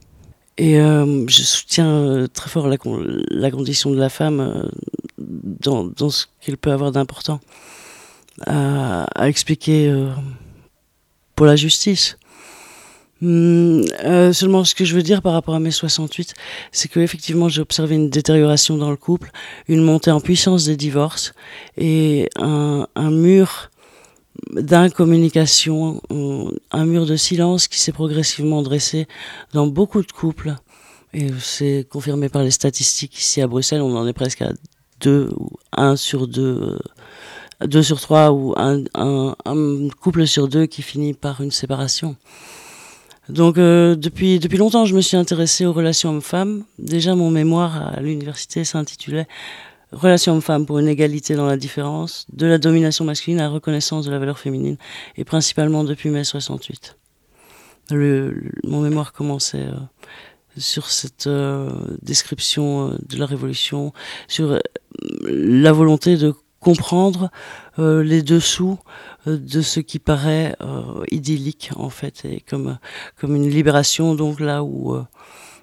Et 0.59 0.79
euh, 0.81 1.27
je 1.29 1.43
soutiens 1.43 2.27
très 2.33 2.51
fort 2.51 2.67
la, 2.67 2.77
condition 3.51 3.91
de 3.91 3.99
la 3.99 4.09
femme 4.09 4.69
dans, 5.19 5.85
dans, 5.85 6.11
ce 6.11 6.27
qu'elle 6.41 6.57
peut 6.57 6.73
avoir 6.73 6.91
d'important 6.91 7.41
à, 8.45 9.05
à, 9.15 9.29
expliquer 9.29 9.95
pour 11.37 11.47
la 11.47 11.55
justice. 11.55 12.19
Hum, 13.23 13.85
seulement, 14.33 14.65
ce 14.65 14.75
que 14.75 14.85
je 14.85 14.97
veux 14.97 15.03
dire 15.03 15.23
par 15.23 15.33
rapport 15.33 15.55
à 15.55 15.61
mai 15.61 15.71
68, 15.71 16.35
c'est 16.73 16.89
que 16.89 16.99
effectivement, 16.99 17.49
j'ai 17.49 17.63
observé 17.63 17.95
une 17.95 18.11
détérioration 18.11 18.77
dans 18.77 18.91
le 18.91 18.97
couple, 18.97 19.31
une 19.69 19.83
montée 19.83 20.11
en 20.11 20.21
puissance 20.21 20.65
des 20.65 20.77
divorces 20.77 21.35
et 21.77 22.29
un, 22.37 22.89
un 22.97 23.11
mur 23.13 23.71
d'incommunication, 24.53 26.01
un 26.71 26.85
mur 26.85 27.07
de 27.07 27.17
silence 27.17 27.69
qui 27.69 27.81
s'est 27.81 27.93
progressivement 27.93 28.63
dressé 28.63 29.07
dans 29.53 29.67
beaucoup 29.67 30.03
de 30.03 30.13
couples. 30.13 30.55
Et 31.15 31.29
c'est 31.41 31.87
confirmé 31.91 32.29
par 32.29 32.43
les 32.43 32.51
statistiques 32.51 33.19
ici 33.19 33.41
à 33.41 33.47
Bruxelles, 33.47 33.81
on 33.81 33.97
en 33.97 34.07
est 34.07 34.13
presque 34.13 34.43
à 34.43 34.53
deux 35.01 35.31
ou 35.37 35.51
un 35.73 35.97
sur 35.97 36.29
deux, 36.29 36.77
euh, 37.63 37.67
deux 37.67 37.83
sur 37.83 38.01
trois 38.01 38.31
ou 38.33 38.53
un, 38.57 38.85
un, 38.95 39.35
un 39.45 39.89
couple 40.01 40.27
sur 40.27 40.49
deux 40.49 40.67
qui 40.67 40.83
finit 40.83 41.15
par 41.15 41.41
une 41.41 41.51
séparation. 41.51 42.17
Donc 43.29 43.59
euh, 43.59 43.95
depuis 43.95 44.39
depuis 44.39 44.57
longtemps, 44.57 44.87
je 44.87 44.95
me 44.95 45.01
suis 45.03 45.17
intéressée 45.17 45.67
aux 45.67 45.73
relations 45.73 46.11
hommes-femmes. 46.11 46.65
Déjà, 46.79 47.15
mon 47.15 47.31
mémoire 47.31 47.95
à 47.95 48.01
l'université 48.01 48.65
s'intitulait 48.65 49.29
relation 49.93 50.35
homme-femme 50.35 50.67
pour 50.67 50.79
une 50.79 50.89
égalité 50.89 51.35
dans 51.35 51.47
la 51.47 51.57
différence, 51.57 52.27
de 52.33 52.47
la 52.47 52.59
domination 52.59 53.05
masculine 53.05 53.41
à 53.41 53.45
la 53.45 53.49
reconnaissance 53.49 54.05
de 54.05 54.11
la 54.11 54.19
valeur 54.19 54.39
féminine, 54.39 54.77
et 55.17 55.25
principalement 55.25 55.85
depuis 55.85 56.11
mai 56.11 56.25
68. 56.25 56.97
Le, 57.91 58.51
mon 58.65 58.83
mémoire 58.83 59.13
commençait 59.13 59.67
euh, 59.67 59.77
sur 60.59 60.91
cette 60.91 61.27
euh, 61.27 61.71
description 62.03 62.91
euh, 62.91 62.99
de 63.09 63.17
la 63.17 63.25
révolution, 63.25 63.93
sur 64.27 64.59
la 65.23 65.73
volonté 65.73 66.17
de 66.17 66.35
comprendre 66.61 67.31
les 67.77 68.23
dessous 68.23 68.81
de 69.27 69.61
ce 69.61 69.79
qui 69.79 70.01
paraît 70.01 70.57
idyllique 71.13 71.71
en 71.77 71.89
fait, 71.89 72.25
et 72.25 72.41
comme 72.41 72.79
comme 73.17 73.37
une 73.37 73.49
libération 73.49 74.17
donc 74.17 74.41
là 74.41 74.65
où 74.65 74.97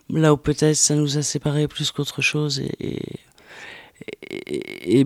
là 0.09 0.33
où 0.33 0.37
peut-être 0.37 0.77
ça 0.77 0.95
nous 0.95 1.17
a 1.17 1.21
séparés 1.21 1.67
plus 1.67 1.91
qu'autre 1.91 2.21
chose 2.21 2.61
et, 2.61 2.71
et 2.79 3.19
et, 4.47 5.05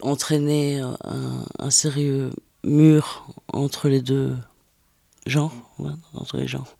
entraîner 0.00 0.80
un, 0.80 1.70
sérieux 1.70 2.30
mur 2.64 3.26
entre 3.52 3.88
les 3.88 4.00
deux 4.00 4.36
genres, 5.26 5.52
entre 6.14 6.36
les 6.36 6.48
genres. 6.48 6.76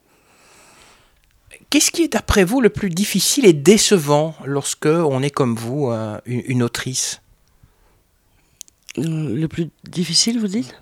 Qu'est-ce 1.70 1.90
qui 1.90 2.02
est 2.02 2.12
d'après 2.12 2.44
vous 2.44 2.60
le 2.60 2.70
plus 2.70 2.88
difficile 2.88 3.44
et 3.44 3.52
décevant 3.52 4.34
lorsque 4.44 4.86
on 4.86 5.22
est 5.22 5.30
comme 5.30 5.54
vous, 5.54 5.90
euh, 5.90 6.18
une, 6.24 6.62
autrice? 6.62 7.20
Le 8.96 9.46
plus 9.46 9.68
difficile, 9.84 10.40
vous 10.40 10.46
dites? 10.46 10.74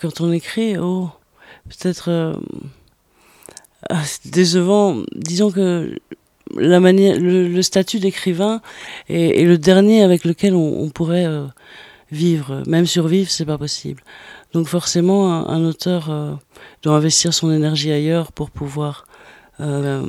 Quand 0.00 0.22
on 0.22 0.32
écrit, 0.32 0.78
oh, 0.78 1.10
peut-être 1.68 2.08
euh, 2.10 2.32
ah, 3.90 4.02
décevant. 4.24 5.02
Disons 5.14 5.50
que 5.50 5.98
la 6.60 6.80
manière, 6.80 7.16
le, 7.18 7.62
statut 7.62 7.98
d'écrivain 7.98 8.60
est, 9.08 9.44
le 9.44 9.58
dernier 9.58 10.02
avec 10.02 10.24
lequel 10.24 10.54
on, 10.54 10.88
pourrait 10.90 11.26
euh, 11.26 11.46
vivre. 12.12 12.62
Même 12.66 12.86
survivre, 12.86 13.30
c'est 13.30 13.44
pas 13.44 13.58
possible. 13.58 14.02
Donc 14.52 14.66
forcément, 14.66 15.48
un, 15.48 15.64
auteur 15.64 16.10
euh, 16.10 16.34
doit 16.82 16.96
investir 16.96 17.34
son 17.34 17.52
énergie 17.52 17.92
ailleurs 17.92 18.32
pour 18.32 18.50
pouvoir 18.50 19.06
euh, 19.60 20.02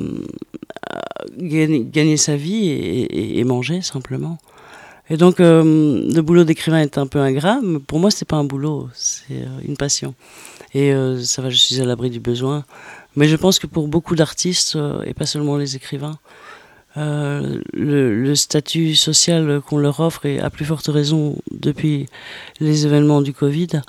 gagner, 1.36 2.16
sa 2.16 2.36
vie 2.36 2.68
et, 2.70 3.44
manger 3.44 3.82
simplement. 3.82 4.38
Et 5.12 5.16
donc 5.16 5.40
le 5.40 6.20
boulot 6.20 6.44
d'écrivain 6.44 6.80
est 6.80 6.96
un 6.96 7.08
peu 7.08 7.18
ingrat, 7.18 7.58
mais 7.62 7.80
pour 7.80 7.98
moi 7.98 8.12
c'est 8.12 8.24
pas 8.24 8.36
un 8.36 8.44
boulot, 8.44 8.88
c'est 8.94 9.44
une 9.66 9.76
passion. 9.76 10.14
Et 10.72 10.92
ça 11.20 11.42
va, 11.42 11.50
je 11.50 11.56
suis 11.56 11.80
à 11.80 11.84
l'abri 11.84 12.10
du 12.10 12.20
besoin. 12.20 12.64
Mais 13.16 13.28
je 13.28 13.36
pense 13.36 13.58
que 13.58 13.66
pour 13.66 13.88
beaucoup 13.88 14.14
d'artistes, 14.14 14.78
et 15.04 15.14
pas 15.14 15.26
seulement 15.26 15.56
les 15.56 15.76
écrivains, 15.76 16.18
euh, 16.96 17.60
le, 17.72 18.34
statut 18.34 18.96
social 18.96 19.60
qu'on 19.60 19.78
leur 19.78 20.00
offre, 20.00 20.26
et 20.26 20.40
à 20.40 20.50
plus 20.50 20.64
forte 20.64 20.88
raison 20.88 21.36
depuis 21.52 22.06
les 22.58 22.86
événements 22.86 23.22
du 23.22 23.32
Covid, 23.32 23.82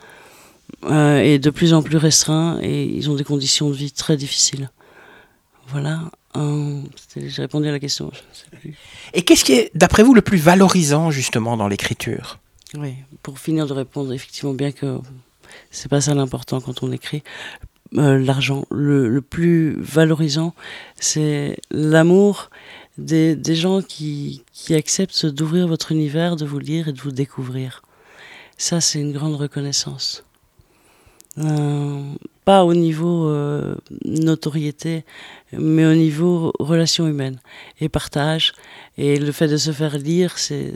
euh, 0.85 1.17
est 1.17 1.39
de 1.39 1.49
plus 1.49 1.73
en 1.73 1.81
plus 1.81 1.97
restreint 1.97 2.59
et 2.61 2.85
ils 2.85 3.09
ont 3.09 3.15
des 3.15 3.23
conditions 3.23 3.69
de 3.69 3.75
vie 3.75 3.91
très 3.91 4.17
difficiles. 4.17 4.69
Voilà. 5.67 6.01
J'ai 7.15 7.41
répondu 7.41 7.67
à 7.67 7.71
la 7.71 7.79
question. 7.79 8.11
Et 9.13 9.23
qu'est-ce 9.23 9.43
qui 9.43 9.53
est, 9.53 9.71
d'après 9.75 10.03
vous, 10.03 10.13
le 10.13 10.21
plus 10.21 10.37
valorisant 10.37 11.11
justement 11.11 11.57
dans 11.57 11.67
l'écriture? 11.67 12.39
Oui, 12.75 12.93
pour 13.21 13.39
finir 13.39 13.67
de 13.67 13.73
répondre, 13.73 14.13
effectivement, 14.13 14.53
bien 14.53 14.71
que 14.71 14.99
c'est 15.71 15.89
pas 15.89 16.01
ça 16.01 16.13
l'important 16.13 16.61
quand 16.61 16.83
on 16.83 16.91
écrit. 16.91 17.23
Euh, 17.97 18.17
l'argent, 18.17 18.65
le, 18.71 19.09
le, 19.09 19.21
plus 19.21 19.75
valorisant, 19.81 20.53
c'est 20.95 21.57
l'amour 21.71 22.49
des, 22.97 23.35
des 23.35 23.55
gens 23.55 23.81
qui, 23.81 24.43
qui 24.53 24.75
acceptent 24.75 25.25
d'ouvrir 25.25 25.67
votre 25.67 25.91
univers, 25.91 26.37
de 26.37 26.45
vous 26.45 26.59
lire 26.59 26.87
et 26.87 26.93
de 26.93 27.01
vous 27.01 27.11
découvrir. 27.11 27.81
Ça, 28.57 28.79
c'est 28.79 29.01
une 29.01 29.11
grande 29.11 29.35
reconnaissance. 29.35 30.23
Euh, 31.37 32.01
pas 32.45 32.63
au 32.63 32.73
niveau 32.73 33.27
euh, 33.27 33.75
notoriété, 34.05 35.03
mais 35.51 35.85
au 35.85 35.93
niveau 35.93 36.53
relation 36.59 37.07
humaine 37.07 37.39
et 37.81 37.89
partage. 37.89 38.53
Et 38.97 39.17
le 39.17 39.31
fait 39.31 39.47
de 39.47 39.57
se 39.57 39.71
faire 39.71 39.97
lire, 39.97 40.37
c'est 40.37 40.75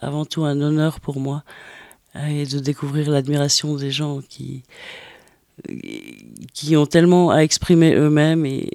avant 0.00 0.24
tout 0.24 0.44
un 0.44 0.60
honneur 0.60 1.00
pour 1.00 1.18
moi. 1.18 1.42
Et 2.28 2.44
de 2.44 2.58
découvrir 2.58 3.10
l'admiration 3.10 3.74
des 3.74 3.90
gens 3.90 4.20
qui, 4.28 4.64
qui 6.52 6.76
ont 6.76 6.86
tellement 6.86 7.30
à 7.30 7.38
exprimer 7.38 7.94
eux-mêmes 7.94 8.46
et, 8.46 8.70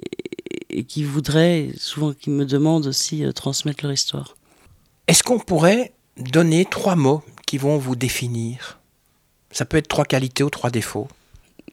et 0.70 0.84
qui 0.84 1.04
voudraient, 1.04 1.70
souvent 1.76 2.12
qui 2.12 2.30
me 2.30 2.44
demandent 2.44 2.86
aussi, 2.86 3.24
euh, 3.24 3.32
transmettre 3.32 3.84
leur 3.84 3.92
histoire. 3.92 4.36
Est-ce 5.06 5.22
qu'on 5.22 5.38
pourrait 5.38 5.92
donner 6.18 6.64
trois 6.64 6.96
mots 6.96 7.22
qui 7.46 7.58
vont 7.58 7.78
vous 7.78 7.96
définir? 7.96 8.78
Ça 9.50 9.64
peut 9.64 9.76
être 9.76 9.88
trois 9.88 10.04
qualités 10.04 10.44
ou 10.44 10.50
trois 10.50 10.70
défauts. 10.70 11.08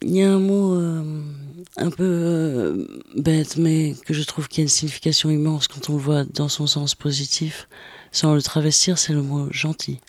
Il 0.02 0.16
y 0.16 0.24
a 0.24 0.32
un 0.32 0.40
mot 0.40 0.76
euh, 0.76 1.24
un 1.78 1.90
peu 1.90 2.04
euh, 2.04 3.02
bête, 3.16 3.58
mais 3.58 3.96
que 4.06 4.14
je 4.14 4.24
trouve 4.24 4.48
qui 4.48 4.62
a 4.62 4.64
une 4.64 4.70
signification 4.70 5.30
immense 5.30 5.68
quand 5.68 5.90
on 5.90 5.94
le 5.94 6.02
voit 6.02 6.24
dans 6.24 6.50
son 6.50 6.68
sens 6.68 6.96
positif, 6.96 7.68
sans 8.12 8.34
le 8.34 8.42
travestir, 8.42 8.98
c'est 8.98 9.14
le 9.14 9.22
mot 9.22 9.48
gentil. 9.52 10.00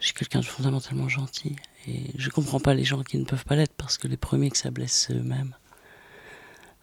Je 0.00 0.06
suis 0.06 0.14
quelqu'un 0.14 0.40
de 0.40 0.44
fondamentalement 0.44 1.08
gentil 1.08 1.56
et 1.88 2.12
je 2.16 2.28
comprends 2.30 2.60
pas 2.60 2.74
les 2.74 2.84
gens 2.84 3.02
qui 3.02 3.18
ne 3.18 3.24
peuvent 3.24 3.44
pas 3.44 3.56
l'être 3.56 3.72
parce 3.76 3.96
que 3.96 4.08
les 4.08 4.16
premiers 4.16 4.50
que 4.50 4.58
ça 4.58 4.70
blesse, 4.70 5.06
c'est 5.08 5.14
eux-mêmes. 5.14 5.54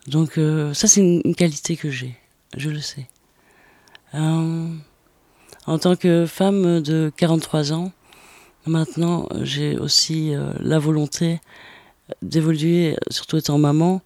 Donc 0.08 0.38
euh, 0.38 0.74
ça 0.74 0.88
c'est 0.88 1.02
une, 1.02 1.36
qualité 1.36 1.78
que 1.78 1.90
j'ai, 1.90 2.16
je 2.58 2.70
le 2.70 2.80
sais. 2.80 3.08
Euh, 4.14 4.68
en 5.68 5.80
tant 5.80 5.96
que 5.96 6.26
femme 6.26 6.82
de 6.82 7.12
43 7.18 7.74
ans, 7.74 7.92
maintenant 8.66 9.28
j'ai 9.42 9.78
aussi 9.78 10.34
euh, 10.34 10.54
la 10.60 10.80
volonté 10.80 11.40
d'évoluer, 12.22 12.96
surtout 13.10 13.38
étant 13.38 13.58
maman, 13.58 14.02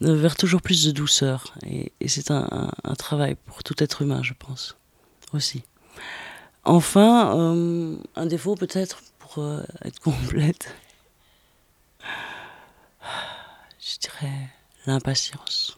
vers 0.00 0.36
toujours 0.36 0.60
plus 0.60 0.84
de 0.84 0.90
douceur. 0.90 1.54
Et, 1.64 1.92
c'est 2.08 2.32
un, 2.32 2.72
travail 2.98 3.36
pour 3.46 3.62
tout 3.62 3.80
être 3.80 4.02
humain, 4.02 4.24
je 4.24 4.32
pense, 4.36 4.76
aussi. 5.32 5.62
Enfin, 6.64 7.54
un 8.16 8.26
défaut 8.26 8.56
peut-être 8.56 9.04
être 9.84 10.00
complète, 10.00 10.74
je 13.80 13.98
dirais 14.00 14.50
l'impatience. 14.86 15.76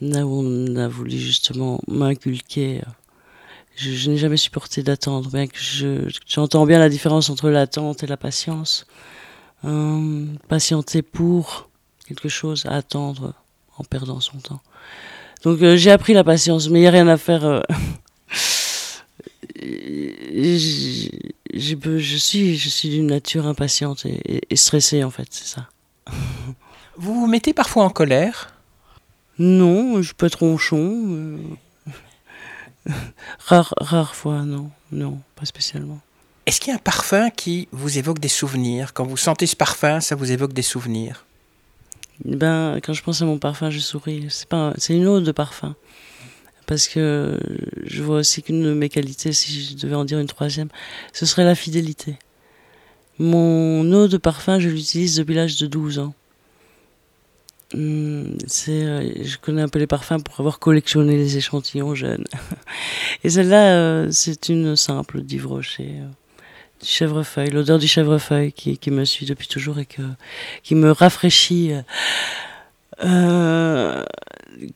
Là 0.00 0.26
où 0.26 0.42
on 0.42 0.76
a 0.76 0.88
voulu 0.88 1.18
justement 1.18 1.80
m'inculquer, 1.86 2.82
je, 3.76 4.10
n'ai 4.10 4.16
jamais 4.16 4.36
supporté 4.36 4.82
d'attendre, 4.82 5.30
bien 5.30 5.46
j'entends 6.26 6.66
bien 6.66 6.78
la 6.78 6.88
différence 6.88 7.30
entre 7.30 7.50
l'attente 7.50 8.02
et 8.02 8.06
la 8.06 8.16
patience. 8.16 8.86
Euh, 9.64 10.26
patienter 10.48 11.02
pour 11.02 11.68
quelque 12.06 12.28
chose, 12.28 12.64
attendre 12.66 13.34
en 13.76 13.84
perdant 13.84 14.20
son 14.20 14.38
temps. 14.38 14.60
Donc 15.42 15.60
euh, 15.62 15.76
j'ai 15.76 15.90
appris 15.90 16.14
la 16.14 16.24
patience, 16.24 16.68
mais 16.68 16.78
il 16.78 16.82
n'y 16.82 16.88
a 16.88 16.92
rien 16.92 17.08
à 17.08 17.16
faire. 17.16 17.44
Euh, 17.44 17.60
je, 19.60 21.10
suis, 22.16 22.56
je 22.56 22.68
suis 22.68 22.88
d'une 22.88 23.08
nature 23.08 23.46
impatiente 23.46 24.06
et, 24.06 24.40
et 24.48 24.56
stressée 24.56 25.04
en 25.04 25.10
fait, 25.10 25.28
c'est 25.30 25.46
ça. 25.46 25.68
Vous 26.96 27.14
vous 27.14 27.26
mettez 27.26 27.54
parfois 27.54 27.84
en 27.84 27.90
colère? 27.90 28.54
Non, 29.38 30.02
je 30.02 30.12
peux 30.12 30.26
être 30.26 30.40
ronchon. 30.40 31.04
Euh. 31.08 31.38
rare, 33.38 33.72
rare 33.78 34.14
fois, 34.14 34.42
non. 34.42 34.70
Non, 34.92 35.18
pas 35.34 35.46
spécialement. 35.46 36.00
Est-ce 36.44 36.60
qu'il 36.60 36.72
y 36.72 36.74
a 36.74 36.76
un 36.76 36.82
parfum 36.82 37.30
qui 37.30 37.68
vous 37.72 37.96
évoque 37.96 38.18
des 38.18 38.28
souvenirs? 38.28 38.92
Quand 38.92 39.06
vous 39.06 39.16
sentez 39.16 39.46
ce 39.46 39.56
parfum, 39.56 40.00
ça 40.00 40.14
vous 40.14 40.30
évoque 40.30 40.52
des 40.52 40.62
souvenirs? 40.62 41.24
Ben, 42.24 42.80
quand 42.82 42.92
je 42.92 43.02
pense 43.02 43.22
à 43.22 43.24
mon 43.24 43.38
parfum, 43.38 43.70
je 43.70 43.78
souris. 43.78 44.26
C'est 44.28 44.48
pas, 44.48 44.74
c'est 44.76 44.94
une 44.94 45.06
ode 45.06 45.24
de 45.24 45.32
parfum. 45.32 45.74
Parce 46.66 46.88
que 46.88 47.38
je 47.84 48.02
vois 48.02 48.18
aussi 48.18 48.42
qu'une 48.42 48.62
de 48.62 48.72
mes 48.72 48.88
qualités, 48.88 49.32
si 49.32 49.62
je 49.62 49.76
devais 49.76 49.94
en 49.94 50.04
dire 50.04 50.18
une 50.18 50.26
troisième, 50.26 50.68
ce 51.12 51.26
serait 51.26 51.44
la 51.44 51.54
fidélité. 51.54 52.16
Mon 53.18 53.90
eau 53.92 54.08
de 54.08 54.16
parfum, 54.16 54.58
je 54.58 54.68
l'utilise 54.68 55.16
depuis 55.16 55.34
l'âge 55.34 55.56
de 55.58 55.66
12 55.66 55.98
ans. 55.98 56.14
Hmm, 57.72 58.36
euh, 58.68 59.12
je 59.22 59.36
connais 59.36 59.62
un 59.62 59.68
peu 59.68 59.78
les 59.78 59.86
parfums 59.86 60.22
pour 60.24 60.40
avoir 60.40 60.58
collectionné 60.58 61.16
les 61.16 61.36
échantillons 61.36 61.94
jeunes. 61.94 62.24
Et 63.24 63.30
celle-là, 63.30 63.74
euh, 63.74 64.08
c'est 64.10 64.48
une 64.48 64.74
simple 64.74 65.20
d'Yves 65.22 65.46
Rocher. 65.46 65.96
Euh, 66.00 66.08
du 66.80 66.86
chèvrefeuille, 66.86 67.50
l'odeur 67.50 67.78
du 67.78 67.86
chèvrefeuille 67.86 68.52
qui, 68.52 68.90
me 68.90 69.04
suit 69.04 69.26
depuis 69.26 69.48
toujours 69.48 69.78
et 69.78 69.86
qui 70.62 70.74
me 70.74 70.90
rafraîchit. 70.90 71.72
Euh, 73.04 74.04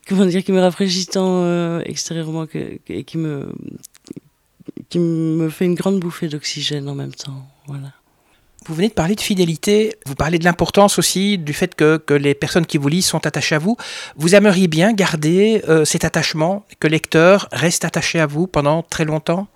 comment 0.08 0.26
dire, 0.26 0.44
qui 0.44 0.52
me 0.52 0.60
rafraîchit 0.60 1.06
tant 1.06 1.80
extérieurement 1.80 2.46
que, 2.46 2.78
et 2.88 3.04
qui 3.04 3.18
me, 3.18 3.52
qui 4.88 4.98
me 4.98 5.48
fait 5.48 5.64
une 5.64 5.74
grande 5.74 6.00
bouffée 6.00 6.28
d'oxygène 6.28 6.88
en 6.88 6.94
même 6.94 7.14
temps. 7.14 7.46
Voilà. 7.66 7.92
Vous 8.66 8.74
venez 8.74 8.88
de 8.88 8.94
parler 8.94 9.14
de 9.14 9.20
fidélité, 9.20 9.94
vous 10.06 10.14
parlez 10.14 10.38
de 10.38 10.44
l'importance 10.44 10.98
aussi 10.98 11.36
du 11.36 11.52
fait 11.52 11.74
que, 11.74 11.98
que, 11.98 12.14
les 12.14 12.34
personnes 12.34 12.64
qui 12.64 12.78
vous 12.78 12.88
lisent 12.88 13.04
sont 13.06 13.26
attachées 13.26 13.54
à 13.54 13.58
vous. 13.58 13.76
Vous 14.16 14.34
aimeriez 14.34 14.68
bien 14.68 14.94
garder 14.94 15.62
euh, 15.68 15.84
cet 15.84 16.04
attachement, 16.04 16.64
que 16.80 16.86
le 16.86 16.92
lecteur 16.92 17.48
reste 17.52 17.84
attaché 17.84 18.20
à 18.20 18.26
vous 18.26 18.46
pendant 18.46 18.82
très 18.82 19.04
longtemps? 19.04 19.48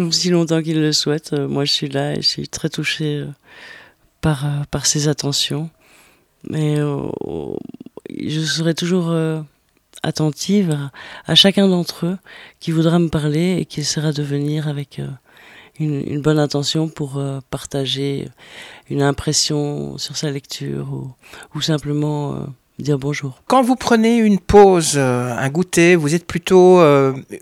Aussi 0.00 0.30
longtemps 0.30 0.62
qu'il 0.62 0.80
le 0.80 0.92
souhaite. 0.92 1.34
Euh, 1.34 1.46
moi, 1.48 1.66
je 1.66 1.72
suis 1.72 1.88
là 1.88 2.12
et 2.12 2.22
je 2.22 2.26
suis 2.26 2.48
très 2.48 2.70
touchée 2.70 3.18
euh, 3.18 3.26
par, 4.22 4.46
par 4.70 4.86
ses 4.86 5.08
attentions. 5.08 5.68
Mais 6.48 6.76
je 6.76 8.40
serai 8.40 8.74
toujours 8.74 9.12
attentive 10.06 10.70
à, 10.70 10.90
à 11.30 11.34
chacun 11.34 11.68
d'entre 11.68 12.06
eux 12.06 12.18
qui 12.60 12.70
voudra 12.70 12.98
me 12.98 13.08
parler 13.08 13.58
et 13.58 13.64
qui 13.64 13.80
essaiera 13.80 14.12
de 14.12 14.22
venir 14.22 14.68
avec 14.68 15.00
une, 15.80 16.20
bonne 16.20 16.38
intention 16.38 16.88
pour 16.88 17.18
euh, 17.18 17.40
partager 17.50 18.28
une 18.90 19.02
impression 19.02 19.98
sur 19.98 20.16
sa 20.16 20.30
lecture 20.30 20.88
ou, 21.54 21.60
simplement 21.60 22.34
euh, 22.34 22.38
dire 22.78 22.98
bonjour. 22.98 23.42
Quand 23.46 23.62
vous 23.62 23.76
prenez 23.76 24.16
une 24.18 24.38
pause, 24.38 24.94
euh, 24.96 25.36
un 25.36 25.48
goûter, 25.50 25.96
vous 25.96 26.14
êtes 26.14 26.26
plutôt, 26.26 26.80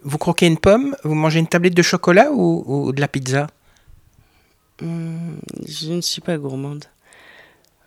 vous 0.04 0.18
croquez 0.18 0.46
une 0.46 0.58
pomme, 0.58 0.96
vous 1.04 1.14
mangez 1.14 1.38
une 1.38 1.46
tablette 1.46 1.74
de 1.74 1.82
chocolat 1.82 2.30
ou, 2.32 2.92
de 2.92 3.00
la 3.00 3.08
pizza? 3.08 3.46
Hum, 4.82 5.38
Je 5.66 5.92
ne 5.92 6.00
suis 6.00 6.20
pas 6.20 6.36
gourmande. 6.36 6.84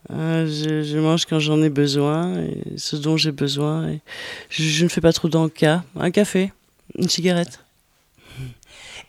Je, 0.09 0.99
mange 0.99 1.25
quand 1.25 1.39
j'en 1.39 1.61
ai 1.61 1.69
besoin, 1.69 2.39
et 2.39 2.63
ce 2.77 2.95
dont 2.95 3.17
j'ai 3.17 3.31
besoin. 3.31 3.89
Et 3.89 4.01
je, 4.49 4.83
ne 4.83 4.89
fais 4.89 5.01
pas 5.01 5.13
trop 5.13 5.29
d'encas. 5.29 5.83
Un 5.95 6.11
café, 6.11 6.51
une 6.95 7.09
cigarette. 7.09 7.59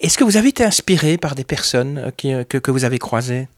Est-ce 0.00 0.16
que 0.16 0.24
vous 0.24 0.36
avez 0.36 0.48
été 0.48 0.64
inspiré 0.64 1.18
par 1.18 1.34
des 1.34 1.44
personnes 1.44 2.12
que, 2.16 2.42
que 2.42 2.70
vous 2.70 2.84
avez 2.84 2.98
croisées? 2.98 3.48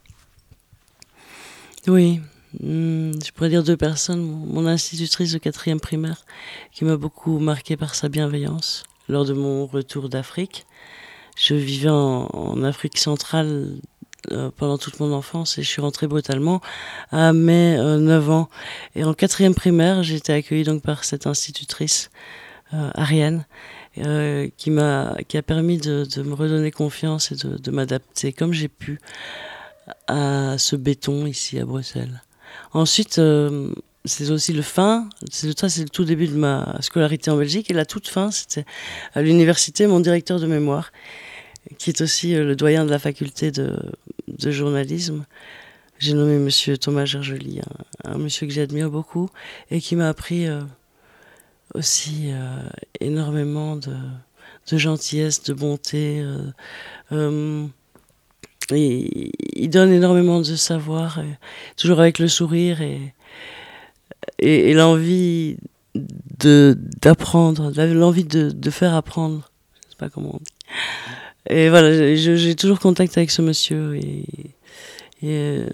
Oui, 1.86 2.20
Hmm, 2.58 3.12
je 3.24 3.30
pourrais 3.30 3.48
dire 3.48 3.62
deux 3.62 3.76
personnes. 3.76 4.20
Mon 4.20 4.66
institutrice 4.66 5.32
de 5.32 5.38
quatrième 5.38 5.80
primaire, 5.80 6.24
qui 6.72 6.84
m'a 6.84 6.96
beaucoup 6.96 7.38
marqué 7.38 7.76
par 7.76 7.94
sa 7.94 8.08
bienveillance 8.08 8.84
lors 9.08 9.24
de 9.24 9.32
mon 9.32 9.66
retour 9.66 10.08
d'Afrique. 10.08 10.66
Je 11.36 11.54
vivais 11.54 11.88
en, 11.90 12.62
Afrique 12.64 12.98
centrale 12.98 13.46
euh, 13.46 13.76
pendant 14.56 14.78
toute 14.78 15.00
mon 15.00 15.12
enfance 15.12 15.58
et 15.58 15.62
je 15.62 15.68
suis 15.68 15.80
rentrée 15.80 16.06
brutalement 16.06 16.60
à 17.10 17.32
mes 17.32 17.76
9 17.76 18.28
euh, 18.28 18.32
ans. 18.32 18.48
Et 18.94 19.04
en 19.04 19.14
quatrième 19.14 19.54
primaire, 19.54 20.02
j'ai 20.02 20.16
été 20.16 20.32
accueillie 20.32 20.64
donc 20.64 20.82
par 20.82 21.04
cette 21.04 21.26
institutrice, 21.26 22.10
euh, 22.74 22.90
Ariane, 22.94 23.46
qui 24.56 24.70
m'a 24.70 25.16
qui 25.26 25.36
a 25.36 25.42
permis 25.42 25.78
de, 25.78 26.06
me 26.22 26.34
redonner 26.34 26.70
confiance 26.70 27.32
et 27.32 27.36
de, 27.36 27.70
m'adapter 27.70 28.32
comme 28.32 28.52
j'ai 28.52 28.68
pu 28.68 29.00
à 30.06 30.56
ce 30.58 30.76
béton 30.76 31.26
ici 31.26 31.58
à 31.58 31.64
Bruxelles. 31.64 32.22
Ensuite, 32.72 33.18
euh, 33.18 33.72
c'est 34.04 34.30
aussi 34.30 34.52
le 34.52 34.62
fin, 34.62 35.08
c'est 35.30 35.58
ça, 35.58 35.68
c'est 35.68 35.82
le 35.82 35.88
tout 35.88 36.04
début 36.04 36.28
de 36.28 36.36
ma 36.36 36.76
scolarité 36.80 37.30
en 37.30 37.36
Belgique. 37.36 37.70
Et 37.70 37.74
la 37.74 37.84
toute 37.84 38.08
fin, 38.08 38.30
c'était 38.30 38.64
à 39.14 39.22
l'université, 39.22 39.86
mon 39.86 40.00
directeur 40.00 40.40
de 40.40 40.46
mémoire, 40.46 40.92
qui 41.78 41.90
est 41.90 42.00
aussi 42.00 42.34
euh, 42.34 42.44
le 42.44 42.56
doyen 42.56 42.84
de 42.84 42.90
la 42.90 42.98
faculté 42.98 43.50
de, 43.50 43.76
journalisme. 44.38 45.24
J'ai 45.98 46.14
nommé 46.14 46.38
monsieur 46.38 46.78
Thomas 46.78 47.04
Gergely, 47.04 47.60
un, 48.04 48.16
monsieur 48.16 48.46
que 48.46 48.52
j'admire 48.52 48.90
beaucoup 48.90 49.28
et 49.70 49.80
qui 49.80 49.96
m'a 49.96 50.08
appris 50.08 50.46
euh, 50.46 50.62
aussi 51.74 52.30
énormément 53.00 53.76
de, 53.76 53.94
gentillesse, 54.72 55.42
de 55.42 55.52
bonté. 55.52 56.24
Il 57.10 57.70
donne 59.68 59.92
énormément 59.92 60.40
de 60.40 60.56
savoir, 60.56 61.20
toujours 61.76 62.00
avec 62.00 62.18
le 62.18 62.28
sourire 62.28 62.80
et, 62.80 63.12
l'envie 64.72 65.58
d'apprendre, 65.94 67.72
l'envie 67.92 68.24
de, 68.24 68.50
de, 68.50 68.70
faire 68.70 68.94
apprendre. 68.94 69.50
Je 69.84 69.90
sais 69.90 69.96
pas 69.98 70.08
comment 70.08 70.36
on 70.36 70.38
dit. 70.38 70.54
Et 71.48 71.68
voilà, 71.68 72.14
j'ai 72.14 72.54
toujours 72.54 72.78
contact 72.78 73.16
avec 73.16 73.30
ce 73.30 73.42
monsieur 73.42 73.96
et 75.22 75.64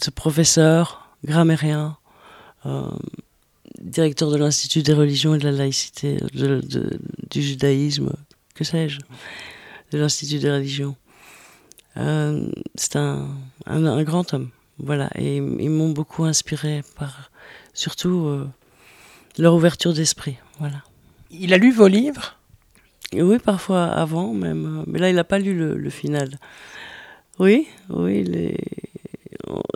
ce 0.00 0.10
professeur 0.10 1.08
grammairien, 1.24 1.96
euh, 2.66 2.90
directeur 3.80 4.30
de 4.30 4.36
l'Institut 4.36 4.82
des 4.82 4.92
religions 4.92 5.34
et 5.34 5.38
de 5.38 5.44
la 5.44 5.52
laïcité, 5.52 6.18
du 6.32 7.42
judaïsme, 7.42 8.12
que 8.54 8.64
sais-je, 8.64 9.00
de 9.92 9.98
l'Institut 9.98 10.38
des 10.38 10.50
religions. 10.50 10.96
Euh, 11.96 12.48
c'est 12.74 12.96
un, 12.96 13.28
grand 14.02 14.32
homme. 14.34 14.50
Voilà, 14.78 15.10
et 15.16 15.36
ils 15.36 15.70
m'ont 15.70 15.90
beaucoup 15.90 16.24
inspiré 16.24 16.82
par 16.96 17.30
surtout 17.74 18.26
euh, 18.26 18.48
leur 19.38 19.54
ouverture 19.54 19.92
d'esprit. 19.92 20.36
Voilà. 20.58 20.82
Il 21.30 21.52
a 21.54 21.58
lu 21.58 21.72
vos 21.72 21.88
livres? 21.88 22.38
Oui, 23.14 23.38
parfois 23.38 23.84
avant 23.84 24.32
même, 24.32 24.80
euh, 24.80 24.84
mais 24.86 24.98
là 24.98 25.10
il 25.10 25.14
n'a 25.16 25.24
pas 25.24 25.38
lu 25.38 25.54
le, 25.54 25.90
final. 25.90 26.38
Oui, 27.38 27.66
oui, 27.88 28.24
les... 28.24 28.56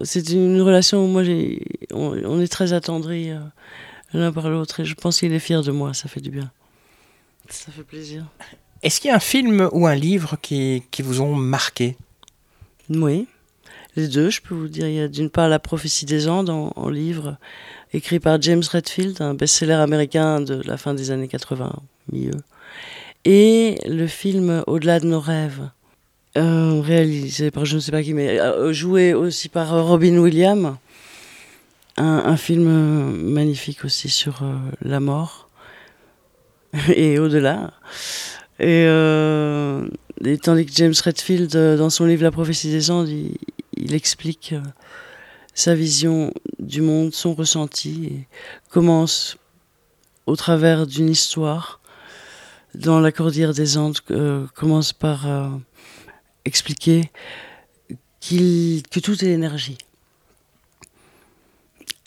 c'est 0.03 0.29
une 0.31 0.61
relation 0.61 1.05
où 1.05 1.09
moi 1.09 1.25
j'ai, 1.25 1.63
on, 1.93 2.41
est 2.41 2.49
très 2.49 2.73
attendris 2.73 3.31
l'un 4.13 4.33
par 4.33 4.49
l'autre 4.49 4.81
et 4.81 4.85
je 4.85 4.95
pense 4.95 5.19
qu'il 5.19 5.33
est 5.33 5.39
fier 5.39 5.63
de 5.63 5.71
moi, 5.71 5.95
ça 5.95 6.09
fait 6.09 6.21
du 6.21 6.31
bien. 6.31 6.51
Ça 7.49 7.71
fait 7.73 7.83
plaisir. 7.83 8.25
Est-ce 8.83 9.01
qu'il 9.01 9.09
y 9.09 9.13
a 9.13 9.17
un 9.17 9.21
film 9.21 9.69
ou 9.73 9.87
un 9.87 9.95
livre 9.95 10.37
qui, 10.41 10.83
qui 10.91 11.03
vous 11.03 11.21
ont 11.21 11.35
marqué? 11.35 11.97
Oui, 12.91 13.27
les 13.97 14.09
deux, 14.09 14.31
je 14.31 14.43
peux 14.43 14.55
vous 14.55 14.69
dire. 14.69 14.87
Il 14.87 14.95
y 14.95 15.01
a 15.01 15.09
d'une 15.09 15.31
part 15.31 15.49
La 15.49 15.59
prophétie 15.59 16.05
des 16.05 16.29
Andes 16.29 16.51
en, 16.51 16.89
livre, 16.89 17.39
écrit 17.93 18.21
par 18.21 18.41
James 18.43 18.63
Redfield, 18.71 19.21
un 19.23 19.35
best-seller 19.35 19.75
américain 19.75 20.41
de 20.41 20.63
la 20.63 20.77
fin 20.77 20.95
des 20.95 21.11
années 21.11 21.29
80, 21.29 21.73
milieu. 22.13 22.35
Et 23.25 23.79
le 23.87 24.07
film 24.07 24.63
Au-delà 24.67 25.01
de 25.01 25.07
nos 25.07 25.21
rêves, 25.21 25.69
euh, 26.37 26.81
réalisé 26.81 27.51
par 27.51 27.65
je 27.65 27.77
ne 27.77 27.81
sais 27.81 27.91
pas 27.91 28.03
qui, 28.03 28.15
mais 28.15 28.39
euh, 28.41 28.73
joué 28.73 29.15
aussi 29.15 29.49
par 29.49 29.87
Robin 29.87 30.19
Williams. 30.19 30.77
Un, 31.99 32.37
film 32.37 32.69
magnifique 33.33 33.83
aussi 33.87 34.11
sur 34.11 34.43
euh, 34.43 34.55
la 34.83 35.01
mort 35.01 35.49
et 36.95 37.19
au-delà. 37.19 37.73
Et, 38.59 38.85
euh, 38.87 39.87
tandis 40.43 40.67
que 40.67 40.73
James 40.75 40.95
Redfield, 41.05 41.55
euh, 41.55 41.77
dans 41.77 41.91
son 41.91 42.07
livre 42.07 42.23
La 42.23 42.31
prophétie 42.31 42.71
des 42.71 42.91
Andes, 42.91 43.09
il, 43.09 43.95
explique 43.95 44.55
euh, 44.55 44.63
sa 45.55 45.75
vision 45.75 46.33
du 46.59 46.81
monde, 46.81 47.13
son 47.13 47.35
ressenti, 47.35 48.07
et 48.07 48.29
commence 48.71 49.37
au 50.27 50.37
travers 50.37 50.87
d'une 50.87 51.11
histoire 51.11 51.81
dans 52.77 53.01
la 53.01 53.13
cordillère 53.13 53.55
des 53.55 53.77
Andes, 53.79 53.99
commence 54.55 54.93
par 54.93 55.27
expliquer 56.45 57.11
que 58.21 59.01
tout 59.01 59.25
est 59.25 59.29
énergie. 59.29 59.79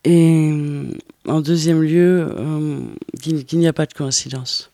Et 0.06 0.54
en 1.28 1.42
deuxième 1.42 1.82
lieu, 1.82 2.34
qu'il 3.22 3.60
n'y 3.60 3.68
a 3.68 3.74
pas 3.74 3.86
de 3.86 3.94
coïncidence. 3.94 4.72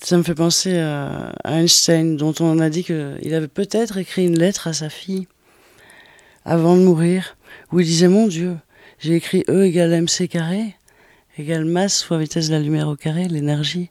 Ça 0.00 0.16
me 0.16 0.22
fait 0.22 0.34
penser 0.34 0.78
à, 0.78 1.32
Einstein, 1.44 2.16
dont 2.16 2.34
on 2.40 2.60
a 2.60 2.70
dit 2.70 2.84
qu'il 2.84 3.34
avait 3.34 3.48
peut-être 3.48 3.96
écrit 3.96 4.26
une 4.26 4.38
lettre 4.38 4.68
à 4.68 4.72
sa 4.72 4.90
fille 4.90 5.26
avant 6.44 6.76
de 6.76 6.82
mourir, 6.82 7.36
où 7.72 7.80
il 7.80 7.86
disait 7.86 8.08
Mon 8.08 8.28
Dieu, 8.28 8.56
j'ai 9.00 9.16
écrit 9.16 9.44
E 9.48 9.64
égale 9.64 9.92
mc 9.92 10.28
carré, 10.28 10.76
égale 11.36 11.64
masse 11.64 12.02
fois 12.02 12.18
vitesse 12.18 12.48
de 12.48 12.54
la 12.54 12.60
lumière 12.60 12.88
au 12.88 12.96
carré, 12.96 13.26
l'énergie. 13.28 13.90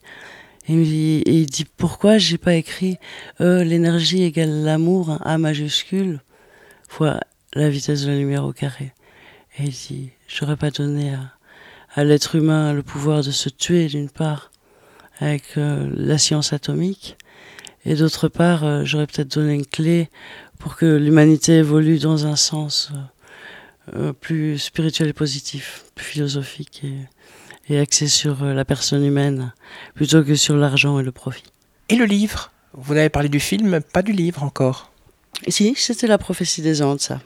Et, 0.67 0.73
il 0.73 1.45
dit 1.45 1.65
Pourquoi 1.77 2.17
j'ai 2.17 2.38
pas 2.38 2.56
écrit 2.56 2.97
E, 3.39 3.63
l'énergie 3.63 4.23
égale 4.23 4.63
l'amour, 4.63 5.17
A 5.23 5.38
majuscule, 5.38 6.19
fois 6.88 7.19
la 7.53 7.69
vitesse 7.69 8.03
de 8.03 8.12
la 8.12 8.17
lumière 8.17 8.45
au 8.45 8.53
carré 8.53 8.93
Et 9.58 9.63
il 9.63 9.69
dit 9.71 10.10
J'aurais 10.27 10.58
pas 10.58 10.71
donné 10.71 11.13
à, 11.13 11.32
à 11.95 12.03
l'être 12.03 12.36
humain 12.36 12.73
le 12.73 12.84
pouvoir 12.84 13.23
de 13.23 13.32
se 13.32 13.49
tuer 13.49 13.88
d'une 13.88 14.10
part 14.10 14.51
avec 15.19 15.58
euh, 15.58 15.89
la 15.95 16.17
science 16.17 16.53
atomique. 16.53 17.17
Et 17.86 17.95
d'autre 17.95 18.27
part, 18.27 18.63
euh, 18.63 18.84
j'aurais 18.84 19.08
peut-être 19.08 19.36
donné 19.36 19.53
une 19.53 19.65
clé 19.65 20.10
pour 20.60 20.75
que 20.75 20.86
l'humanité 20.86 21.53
évolue 21.53 21.99
dans 21.99 22.25
un 22.25 22.36
sens 22.36 22.91
euh, 23.95 24.13
plus 24.13 24.58
spirituel 24.60 25.10
et 25.10 25.13
positif, 25.13 25.86
plus 25.95 26.06
philosophique 26.06 26.84
et, 26.84 26.95
et 27.69 27.80
axé 27.80 28.08
sur 28.08 28.43
la 28.43 28.65
personne 28.65 29.03
humaine 29.03 29.53
plutôt 29.95 30.23
que 30.23 30.36
sur 30.36 30.56
l'argent 30.56 30.99
et 30.99 31.03
le 31.03 31.12
profit. 31.12 31.43
Et 31.89 31.95
le 31.95 32.06
livre? 32.06 32.51
Vous 32.73 32.93
avez 32.93 33.10
parlé 33.10 33.30
du 33.30 33.39
film, 33.39 33.82
pas 33.82 34.01
du 34.01 34.12
livre 34.12 34.43
encore. 34.43 34.91
Si, 35.47 35.73
c'était 35.75 36.08
la 36.08 36.17
prophétie 36.17 36.62
des 36.62 36.82
Andes, 36.82 36.99
ça. 36.99 37.19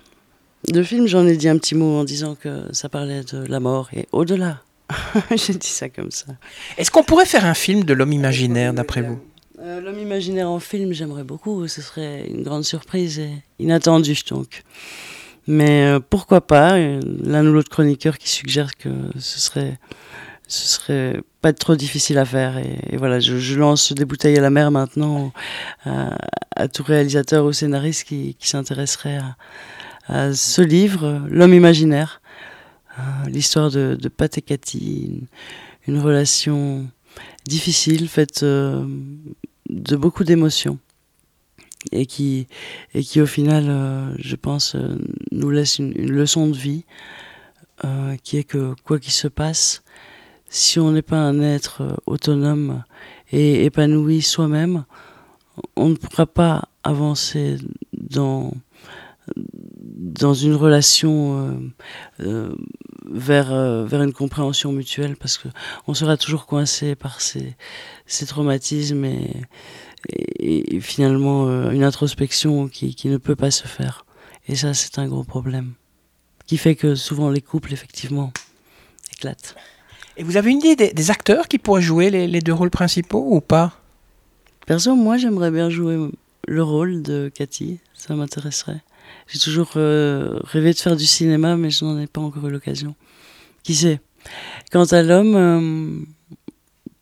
Le 0.71 0.83
film, 0.83 1.07
j'en 1.07 1.25
ai 1.25 1.35
dit 1.35 1.49
un 1.49 1.57
petit 1.57 1.75
mot 1.75 1.99
en 1.99 2.03
disant 2.03 2.35
que 2.35 2.65
ça 2.71 2.87
parlait 2.89 3.23
de 3.23 3.45
la 3.47 3.59
mort 3.59 3.89
et 3.93 4.07
au-delà. 4.11 4.61
J'ai 5.35 5.53
dit 5.53 5.67
ça 5.67 5.89
comme 5.89 6.11
ça. 6.11 6.27
Est-ce 6.77 6.91
qu'on 6.91 7.03
pourrait 7.03 7.25
faire 7.25 7.45
un 7.45 7.53
film 7.53 7.83
de 7.83 7.93
l'homme 7.93 8.13
imaginaire, 8.13 8.73
d'après 8.73 9.01
vous? 9.01 9.19
Euh, 9.59 9.79
L'homme 9.81 9.99
imaginaire 9.99 10.49
en 10.49 10.59
film, 10.59 10.93
j'aimerais 10.93 11.23
beaucoup. 11.23 11.67
Ce 11.67 11.81
serait 11.81 12.27
une 12.27 12.43
grande 12.43 12.63
surprise 12.63 13.19
et 13.19 13.31
inattendue, 13.59 14.17
donc. 14.29 14.63
Mais 15.47 15.85
euh, 15.85 15.99
pourquoi 15.99 16.41
pas 16.41 16.77
L'un 16.77 17.45
ou 17.45 17.53
l'autre 17.53 17.69
chroniqueur 17.69 18.17
qui 18.17 18.29
suggère 18.29 18.75
que 18.75 18.89
ce 19.19 19.39
serait, 19.39 19.79
ce 20.51 20.67
serait 20.67 21.21
pas 21.41 21.53
trop 21.53 21.75
difficile 21.75 22.17
à 22.17 22.25
faire. 22.25 22.57
Et, 22.57 22.97
voilà, 22.97 23.19
je, 23.19 23.55
lance 23.55 23.93
des 23.93 24.05
bouteilles 24.05 24.37
à 24.37 24.41
la 24.41 24.49
mer 24.49 24.71
maintenant 24.71 25.31
à, 25.85 26.67
tout 26.67 26.83
réalisateur 26.83 27.45
ou 27.45 27.53
scénariste 27.53 28.05
qui, 28.05 28.35
s'intéresserait 28.39 29.19
à, 30.07 30.33
ce 30.33 30.61
livre, 30.61 31.21
L'homme 31.29 31.53
imaginaire 31.53 32.21
ah, 32.97 33.23
l'histoire 33.27 33.71
de, 33.71 33.95
Pat 34.09 34.37
et 34.37 34.41
Cathy, 34.41 35.23
une, 35.87 35.99
relation 35.99 36.87
difficile, 37.45 38.09
faite 38.09 38.43
euh, 38.43 38.85
de 39.69 39.95
beaucoup 39.95 40.25
d'émotions 40.25 40.77
et 41.91 42.05
qui, 42.05 42.47
et 42.93 43.01
qui 43.03 43.21
au 43.21 43.25
final, 43.25 43.65
euh, 43.69 44.13
je 44.19 44.35
pense, 44.35 44.75
euh, 44.75 44.97
nous 45.31 45.49
laisse 45.49 45.79
une, 45.79 45.93
leçon 45.93 46.47
de 46.47 46.57
vie 46.57 46.85
qui 48.21 48.37
est 48.37 48.43
que 48.43 48.75
quoi 48.83 48.99
qu'il 48.99 49.11
se 49.11 49.27
passe, 49.27 49.81
si 50.51 50.79
on 50.79 50.91
n'est 50.91 51.01
pas 51.01 51.17
un 51.17 51.41
être 51.41 51.97
autonome 52.05 52.83
et 53.31 53.65
épanoui 53.65 54.21
soi-même, 54.21 54.83
on 55.75 55.89
ne 55.89 55.95
pourra 55.95 56.25
pas 56.27 56.69
avancer 56.83 57.57
dans 57.93 58.53
dans 59.35 60.33
une 60.33 60.55
relation 60.55 61.71
vers, 62.19 63.85
vers 63.85 64.01
une 64.01 64.11
compréhension 64.11 64.73
mutuelle 64.73 65.15
parce 65.15 65.37
que 65.37 65.47
on 65.87 65.93
sera 65.93 66.17
toujours 66.17 66.47
coincé 66.47 66.95
par 66.95 67.21
ces, 67.21 67.55
ces 68.07 68.25
traumatismes 68.25 69.05
et, 69.05 69.45
et, 70.39 70.81
finalement 70.81 71.69
une 71.69 71.83
introspection 71.83 72.67
qui, 72.67 72.93
qui 72.93 73.07
ne 73.07 73.17
peut 73.17 73.37
pas 73.37 73.51
se 73.51 73.67
faire. 73.67 74.05
Et 74.47 74.55
ça, 74.55 74.73
c'est 74.73 74.99
un 74.99 75.07
gros 75.07 75.23
problème 75.23 75.73
qui 76.51 76.57
fait 76.57 76.75
que 76.75 76.95
souvent 76.95 77.29
les 77.29 77.39
couples, 77.39 77.71
effectivement, 77.71 78.33
éclatent. 79.13 79.55
Et 80.17 80.23
vous 80.23 80.37
avez 80.37 80.51
une 80.51 80.59
idée 80.59 80.93
des, 80.93 81.11
acteurs 81.11 81.47
qui 81.47 81.57
pourraient 81.57 81.81
jouer 81.81 82.09
les, 82.09 82.41
deux 82.41 82.53
rôles 82.53 82.69
principaux 82.69 83.25
ou 83.29 83.41
pas? 83.41 83.73
Perso, 84.65 84.95
moi, 84.95 85.17
j'aimerais 85.17 85.51
bien 85.51 85.69
jouer 85.69 85.97
le 86.47 86.63
rôle 86.63 87.01
de 87.01 87.31
Cathy. 87.33 87.79
Ça 87.93 88.15
m'intéresserait. 88.15 88.81
J'ai 89.27 89.39
toujours 89.39 89.71
euh, 89.75 90.39
rêvé 90.43 90.73
de 90.73 90.79
faire 90.79 90.95
du 90.95 91.05
cinéma, 91.05 91.55
mais 91.55 91.69
je 91.69 91.85
n'en 91.85 91.99
ai 91.99 92.07
pas 92.07 92.21
encore 92.21 92.47
eu 92.47 92.51
l'occasion. 92.51 92.95
Qui 93.63 93.75
sait? 93.75 93.99
Quant 94.71 94.85
à 94.85 95.01
l'homme, 95.01 95.35
euh, 95.35 96.05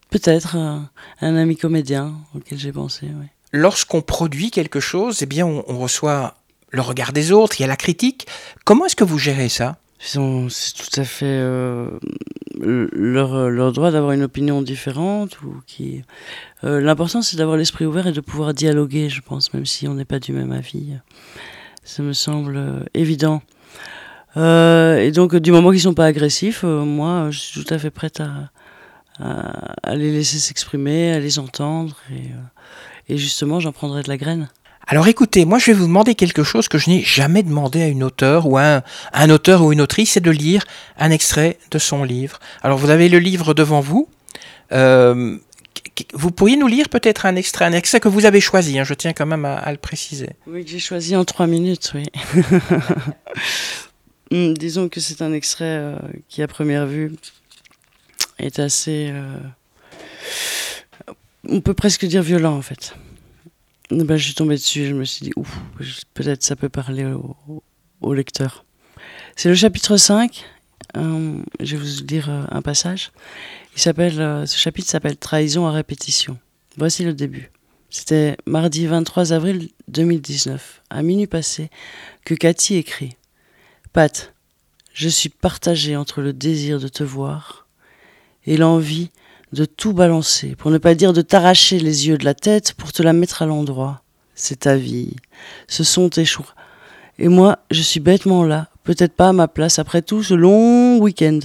peut-être 0.10 0.56
un, 0.56 0.90
ami 1.22 1.58
comédien 1.58 2.14
auquel 2.36 2.58
j'ai 2.58 2.72
pensé. 2.72 3.08
Lorsqu'on 3.52 4.02
produit 4.02 4.52
quelque 4.52 4.80
chose, 4.80 5.22
eh 5.22 5.26
bien, 5.26 5.46
on, 5.46 5.64
on 5.68 5.80
reçoit 5.80 6.36
le 6.72 6.82
regard 6.82 7.14
des 7.14 7.32
autres, 7.32 7.60
il 7.60 7.64
y 7.64 7.66
a 7.66 7.68
la 7.68 7.76
critique. 7.76 8.28
Comment 8.64 8.86
est-ce 8.86 8.96
que 8.96 9.04
vous 9.04 9.18
gérez 9.18 9.50
ça? 9.50 9.78
C'est 10.00 10.74
tout 10.74 11.00
à 11.00 11.04
fait 11.04 11.26
euh, 11.26 11.90
leur, 12.62 13.50
leur, 13.50 13.74
droit 13.74 13.92
d'avoir 13.92 14.14
une 14.14 14.24
opinion 14.24 14.62
différente. 14.62 15.42
ou 15.42 15.62
qui 15.68 16.04
euh, 16.64 16.80
L'important, 16.80 17.22
c'est 17.22 17.36
d'avoir 17.36 17.58
l'esprit 17.58 17.86
ouvert 17.86 18.08
et 18.08 18.14
de 18.14 18.22
pouvoir 18.22 18.54
dialoguer, 18.54 19.10
je 19.10 19.22
pense, 19.22 19.54
même 19.54 19.66
si 19.66 19.88
on 19.88 19.94
n'est 19.96 20.06
pas 20.06 20.20
du 20.20 20.32
même 20.32 20.54
avis. 20.54 20.98
Ça 21.84 22.02
me 22.02 22.14
semble 22.14 22.56
euh, 22.56 22.80
évident. 22.94 23.42
et 24.38 25.12
donc, 25.14 25.36
du 25.36 25.52
moment 25.52 25.72
qu'ils 25.72 25.82
sont 25.82 25.94
pas 25.94 26.06
agressifs, 26.06 26.64
moi, 26.64 27.28
je 27.30 27.40
suis 27.40 27.64
tout 27.64 27.74
à 27.74 27.78
fait 27.78 27.92
prête 27.92 28.22
à, 28.22 28.52
à, 29.20 29.96
les 29.96 30.12
laisser 30.12 30.40
s'exprimer, 30.40 31.12
à 31.12 31.20
les 31.20 31.40
entendre. 31.40 31.98
Et, 32.12 33.14
et 33.14 33.18
justement, 33.18 33.60
j'en 33.60 33.74
prendrai 33.74 34.02
de 34.02 34.08
la 34.08 34.18
graine. 34.18 34.48
Alors 34.92 35.08
écoutez, 35.08 35.46
moi 35.46 35.60
je 35.60 35.68
vais 35.68 35.74
vous 35.74 35.86
demander 35.86 36.16
quelque 36.16 36.42
chose 36.42 36.68
que 36.68 36.80
je 36.80 36.90
n'ai 36.90 37.04
jamais 37.04 37.44
demandé 37.44 37.84
à 37.84 37.88
une 37.88 38.04
auteure 38.04 38.48
ou 38.48 38.58
à 38.58 38.82
un, 39.14 39.30
auteur 39.30 39.62
ou 39.62 39.72
une 39.72 39.82
autrice, 39.82 40.14
c'est 40.14 40.20
de 40.20 40.32
lire 40.32 40.66
un 40.98 41.12
extrait 41.12 41.60
de 41.70 41.78
son 41.78 42.04
livre. 42.04 42.40
Alors 42.64 42.80
vous 42.80 42.90
avez 42.90 43.08
le 43.08 43.20
livre 43.20 43.54
devant 43.54 43.82
vous. 43.82 44.10
Euh, 44.72 45.38
vous 46.16 46.32
pourriez 46.32 46.58
nous 46.58 46.66
lire 46.66 46.90
peut-être 46.90 47.28
un 47.28 47.36
extrait, 47.36 47.66
un 47.66 47.74
extrait 47.74 48.00
que 48.00 48.08
vous 48.08 48.26
avez 48.26 48.42
choisi, 48.42 48.80
hein, 48.80 48.84
je 48.84 48.96
tiens 48.96 49.14
quand 49.14 49.28
même 49.28 49.46
à, 49.46 49.72
le 49.72 49.78
préciser. 49.78 50.32
Oui, 50.48 50.66
que 50.66 50.72
j'ai 50.72 50.80
choisi 50.80 51.16
en 51.16 51.24
trois 51.24 51.46
minutes, 51.46 51.92
oui. 51.94 52.06
Hmm, 54.32 54.54
disons 54.58 54.90
que 54.90 55.00
c'est 55.00 55.22
un 55.22 55.34
extrait 55.34 55.66
euh, 55.66 55.96
qui, 56.30 56.42
à 56.42 56.48
première 56.48 56.88
vue, 56.88 57.12
est 58.40 58.58
assez... 58.58 59.12
Euh, 59.14 59.38
on 61.48 61.62
peut 61.62 61.76
presque 61.76 62.06
dire 62.06 62.24
violent, 62.24 62.56
en 62.58 62.64
fait. 62.64 62.96
Ben, 63.92 64.18
je 64.18 64.24
suis 64.24 64.36
tombé 64.36 64.56
dessus, 64.56 64.86
je 64.86 64.94
me 64.94 65.04
suis 65.04 65.24
dit, 65.24 65.32
ouf, 65.36 65.58
peut-être 66.14 66.44
ça 66.44 66.56
peut 66.56 66.70
parler 66.70 67.12
au, 68.02 68.14
lecteur. 68.14 68.64
C'est 69.36 69.50
le 69.50 69.56
chapitre 69.56 69.98
5, 69.98 70.46
euh, 70.98 71.42
je 71.60 71.76
vais 71.76 71.84
vous 71.84 72.06
lire 72.06 72.30
euh, 72.30 72.44
un 72.52 72.62
passage. 72.62 73.12
Il 73.76 73.82
s'appelle, 73.82 74.22
euh, 74.22 74.46
ce 74.46 74.60
chapitre 74.60 74.88
s'appelle 74.88 75.18
Trahison 75.18 75.66
à 75.66 75.72
répétition. 75.72 76.38
Voici 76.78 77.04
le 77.04 77.14
début. 77.14 77.52
C'était 77.90 78.38
mardi 78.46 78.86
23 78.86 79.34
avril 79.34 79.70
2019, 79.88 80.84
à 80.92 81.02
minuit 81.02 81.26
passé, 81.26 81.72
que 82.26 82.36
Cathy 82.36 82.76
écrit 82.76 83.18
Pat, 83.92 84.36
je 84.94 85.10
suis 85.10 85.30
partagée 85.30 85.96
entre 85.96 86.22
le 86.22 86.32
désir 86.32 86.80
de 86.80 86.88
te 86.88 87.04
voir 87.04 87.68
et 88.46 88.56
l'envie 88.56 89.10
de 89.54 89.66
tout 89.66 89.94
balancer, 89.94 90.56
pour 90.56 90.72
ne 90.72 90.78
pas 90.78 90.96
dire 90.96 91.14
de 91.14 91.22
t'arracher 91.22 91.80
les 91.80 92.08
yeux 92.08 92.18
de 92.18 92.26
la 92.26 92.34
tête 92.34 92.74
pour 92.74 92.92
te 92.92 93.02
la 93.02 93.14
mettre 93.14 93.42
à 93.42 93.46
l'endroit. 93.46 94.02
C'est 94.36 94.60
ta 94.62 94.76
vie. 94.76 95.16
Ce 95.68 95.84
sont 95.84 96.10
tes 96.10 96.26
choix. 96.26 96.54
Et 97.18 97.28
moi, 97.28 97.60
je 97.72 97.82
suis 97.82 98.00
bêtement 98.00 98.46
là, 98.46 98.70
peut-être 98.84 99.14
pas 99.14 99.30
à 99.30 99.34
ma 99.34 99.50
place 99.50 99.78
après 99.78 100.02
tout 100.02 100.24
ce 100.24 100.34
long 100.34 101.00
week-end. 101.00 101.40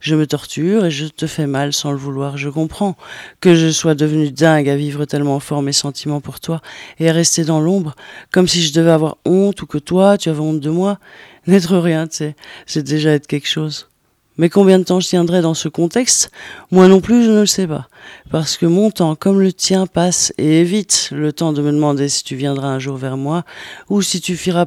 Je 0.00 0.16
me 0.16 0.26
torture 0.26 0.86
et 0.86 0.90
je 0.90 1.06
te 1.06 1.28
fais 1.28 1.46
mal 1.46 1.72
sans 1.72 1.92
le 1.92 1.96
vouloir. 1.96 2.36
Je 2.36 2.48
comprends 2.48 2.96
que 3.40 3.54
je 3.54 3.70
sois 3.70 3.94
devenu 3.94 4.32
dingue 4.32 4.68
à 4.68 4.74
vivre 4.74 5.04
tellement 5.04 5.38
fort 5.38 5.62
mes 5.62 5.72
sentiments 5.72 6.20
pour 6.20 6.40
toi 6.40 6.60
et 6.98 7.08
à 7.08 7.12
rester 7.12 7.44
dans 7.44 7.60
l'ombre, 7.60 7.94
comme 8.32 8.48
si 8.48 8.62
je 8.62 8.72
devais 8.72 8.90
avoir 8.90 9.18
honte 9.24 9.62
ou 9.62 9.66
que 9.66 9.78
toi, 9.78 10.18
tu 10.18 10.28
avais 10.28 10.40
honte 10.40 10.60
de 10.60 10.70
moi. 10.70 10.98
N'être 11.46 11.76
rien, 11.76 12.08
tu 12.08 12.16
sais, 12.16 12.36
c'est 12.66 12.82
déjà 12.82 13.12
être 13.12 13.28
quelque 13.28 13.48
chose. 13.48 13.91
Mais 14.38 14.48
combien 14.48 14.78
de 14.78 14.84
temps 14.84 14.98
je 14.98 15.08
tiendrai 15.08 15.42
dans 15.42 15.52
ce 15.52 15.68
contexte? 15.68 16.30
Moi 16.70 16.88
non 16.88 17.02
plus, 17.02 17.24
je 17.24 17.30
ne 17.30 17.40
le 17.40 17.46
sais 17.46 17.66
pas. 17.66 17.88
Parce 18.30 18.56
que 18.56 18.64
mon 18.64 18.90
temps, 18.90 19.14
comme 19.14 19.40
le 19.40 19.52
tien, 19.52 19.86
passe 19.86 20.32
et 20.38 20.60
évite 20.60 21.10
le 21.12 21.34
temps 21.34 21.52
de 21.52 21.60
me 21.60 21.70
demander 21.70 22.08
si 22.08 22.24
tu 22.24 22.34
viendras 22.34 22.68
un 22.68 22.78
jour 22.78 22.96
vers 22.96 23.18
moi, 23.18 23.44
ou 23.90 24.00
si 24.00 24.22
tu 24.22 24.34
finiras 24.36 24.64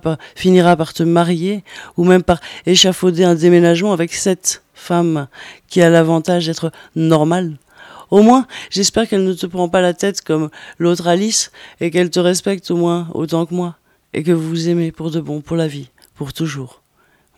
par, 0.76 0.94
te 0.94 1.02
marier, 1.02 1.64
ou 1.98 2.04
même 2.04 2.22
par 2.22 2.42
échafauder 2.68 3.24
un 3.24 3.34
déménagement 3.34 3.92
avec 3.92 4.14
cette 4.14 4.62
femme 4.76 5.28
qui 5.68 5.82
a 5.82 5.90
l'avantage 5.90 6.46
d'être 6.46 6.72
normale. 6.96 7.58
Au 8.12 8.22
moins, 8.22 8.46
j'espère 8.70 9.10
qu'elle 9.10 9.24
ne 9.24 9.34
te 9.34 9.48
prend 9.48 9.68
pas 9.68 9.82
la 9.82 9.96
tête 9.96 10.22
comme 10.22 10.50
l'autre 10.78 11.08
Alice, 11.08 11.52
et 11.82 11.90
qu'elle 11.90 12.12
te 12.12 12.20
respecte 12.20 12.70
au 12.70 12.78
moins 12.78 13.08
autant 13.16 13.48
que 13.48 13.56
moi, 13.56 13.78
et 14.14 14.22
que 14.22 14.32
vous 14.32 14.48
vous 14.48 14.70
aimez 14.70 14.92
pour 14.92 15.10
de 15.10 15.20
bon, 15.20 15.42
pour 15.42 15.58
la 15.58 15.68
vie, 15.68 15.90
pour 16.14 16.34
toujours. 16.34 16.84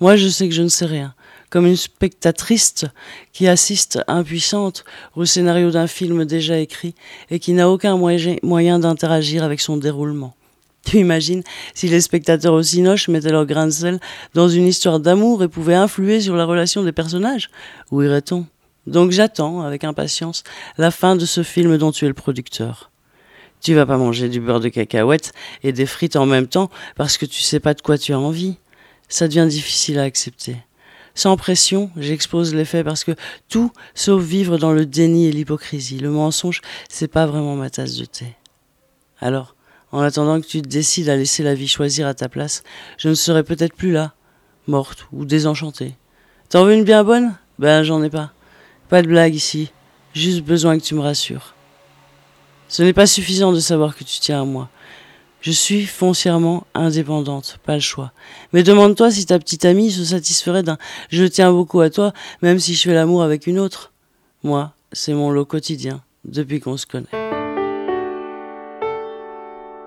Moi, 0.02 0.18
je 0.18 0.28
sais 0.28 0.50
que 0.50 0.54
je 0.54 0.62
ne 0.62 0.68
sais 0.68 0.86
rien 0.86 1.14
comme 1.50 1.66
une 1.66 1.76
spectatrice 1.76 2.86
qui 3.34 3.48
assiste 3.48 4.00
impuissante 4.08 4.84
au 5.16 5.26
scénario 5.26 5.72
d'un 5.72 5.88
film 5.88 6.26
déjà 6.26 6.60
écrit 6.60 6.96
et 7.30 7.40
qui 7.40 7.54
n'a 7.54 7.70
aucun 7.70 7.98
moyen 7.98 8.80
d'interagir 8.80 9.44
avec 9.44 9.62
son 9.62 9.78
déroulement. 9.78 10.36
Tu 10.86 11.00
imagines 11.00 11.44
si 11.74 11.90
les 11.90 12.00
spectateurs 12.00 12.54
au 12.54 12.64
Cinoche 12.64 13.10
mettaient 13.10 13.32
leur 13.32 13.46
grain 13.46 13.66
de 13.66 13.72
sel 13.72 14.00
dans 14.34 14.48
une 14.48 14.68
histoire 14.68 15.00
d'amour 15.00 15.44
et 15.44 15.50
pouvaient 15.50 15.76
influer 15.76 16.22
sur 16.22 16.36
la 16.36 16.46
relation 16.46 16.84
des 16.84 16.94
personnages? 16.94 17.50
Où 17.92 18.02
irait-on? 18.02 18.46
Donc 18.86 19.12
j'attends 19.12 19.62
avec 19.62 19.84
impatience 19.84 20.44
la 20.78 20.92
fin 20.92 21.18
de 21.18 21.26
ce 21.26 21.44
film 21.44 21.78
dont 21.78 21.92
tu 21.92 22.06
es 22.06 22.08
le 22.08 22.14
producteur. 22.14 22.90
Tu 23.60 23.74
vas 23.74 23.86
pas 23.86 23.98
manger 23.98 24.30
du 24.30 24.40
beurre 24.40 24.62
de 24.62 24.70
cacahuète 24.70 25.34
et 25.64 25.74
des 25.74 25.86
frites 25.86 26.16
en 26.16 26.26
même 26.26 26.48
temps 26.48 26.70
parce 26.96 27.18
que 27.18 27.26
tu 27.26 27.42
sais 27.42 27.60
pas 27.60 27.74
de 27.74 27.82
quoi 27.82 27.98
tu 27.98 28.14
as 28.14 28.20
envie. 28.20 28.56
Ça 29.10 29.28
devient 29.28 29.48
difficile 29.50 30.00
à 30.00 30.04
accepter. 30.04 30.58
Sans 31.18 31.36
pression, 31.36 31.90
j'expose 31.98 32.54
les 32.54 32.64
faits 32.64 32.86
parce 32.86 33.04
que 33.04 33.14
tout, 33.50 33.72
sauf 33.96 34.22
vivre 34.24 34.60
dans 34.60 34.72
le 34.72 34.86
déni 34.86 35.26
et 35.26 35.32
l'hypocrisie, 35.32 35.98
le 35.98 36.12
mensonge, 36.12 36.62
c'est 36.90 37.08
pas 37.08 37.26
vraiment 37.26 37.56
ma 37.56 37.72
tasse 37.72 37.96
de 37.96 38.06
thé. 38.06 38.36
Alors, 39.20 39.56
en 39.92 40.02
attendant 40.02 40.40
que 40.40 40.46
tu 40.46 40.62
te 40.62 40.68
décides 40.68 41.10
à 41.10 41.16
laisser 41.16 41.42
la 41.42 41.56
vie 41.56 41.68
choisir 41.68 42.06
à 42.06 42.14
ta 42.14 42.30
place, 42.30 42.62
je 43.00 43.10
ne 43.10 43.16
serai 43.16 43.42
peut-être 43.44 43.74
plus 43.74 43.92
là, 43.92 44.14
morte 44.68 45.08
ou 45.12 45.26
désenchantée. 45.26 45.96
T'en 46.50 46.66
veux 46.66 46.76
une 46.76 46.84
bien 46.84 47.04
bonne? 47.04 47.36
Ben, 47.58 47.82
j'en 47.82 48.04
ai 48.04 48.12
pas. 48.12 48.32
Pas 48.88 49.02
de 49.02 49.08
blague 49.08 49.34
ici, 49.34 49.72
juste 50.14 50.44
besoin 50.44 50.78
que 50.78 50.84
tu 50.84 50.94
me 50.94 51.02
rassures. 51.02 51.56
Ce 52.68 52.84
n'est 52.84 52.94
pas 52.94 53.08
suffisant 53.08 53.52
de 53.52 53.60
savoir 53.60 53.96
que 53.96 54.04
tu 54.04 54.20
tiens 54.20 54.44
à 54.44 54.46
moi. 54.46 54.70
Je 55.42 55.52
suis 55.52 55.86
foncièrement 55.86 56.66
indépendante, 56.74 57.60
pas 57.64 57.76
le 57.76 57.80
choix. 57.80 58.12
Mais 58.54 58.64
demande-toi 58.64 59.12
si 59.12 59.26
ta 59.26 59.38
petite 59.40 59.66
amie 59.66 59.92
se 59.92 60.04
satisferait 60.04 60.64
d'un 60.64 60.78
je 61.10 61.26
tiens 61.26 61.52
beaucoup 61.52 61.80
à 61.80 61.90
toi, 61.90 62.12
même 62.42 62.60
si 62.60 62.74
je 62.74 62.82
fais 62.82 62.94
l'amour 62.94 63.24
avec 63.24 63.48
une 63.48 63.60
autre. 63.60 63.94
Moi, 64.44 64.74
c'est 64.92 65.14
mon 65.14 65.30
lot 65.30 65.46
quotidien, 65.46 66.02
depuis 66.26 66.60
qu'on 66.60 66.78
se 66.78 66.86
connaît. 66.86 67.37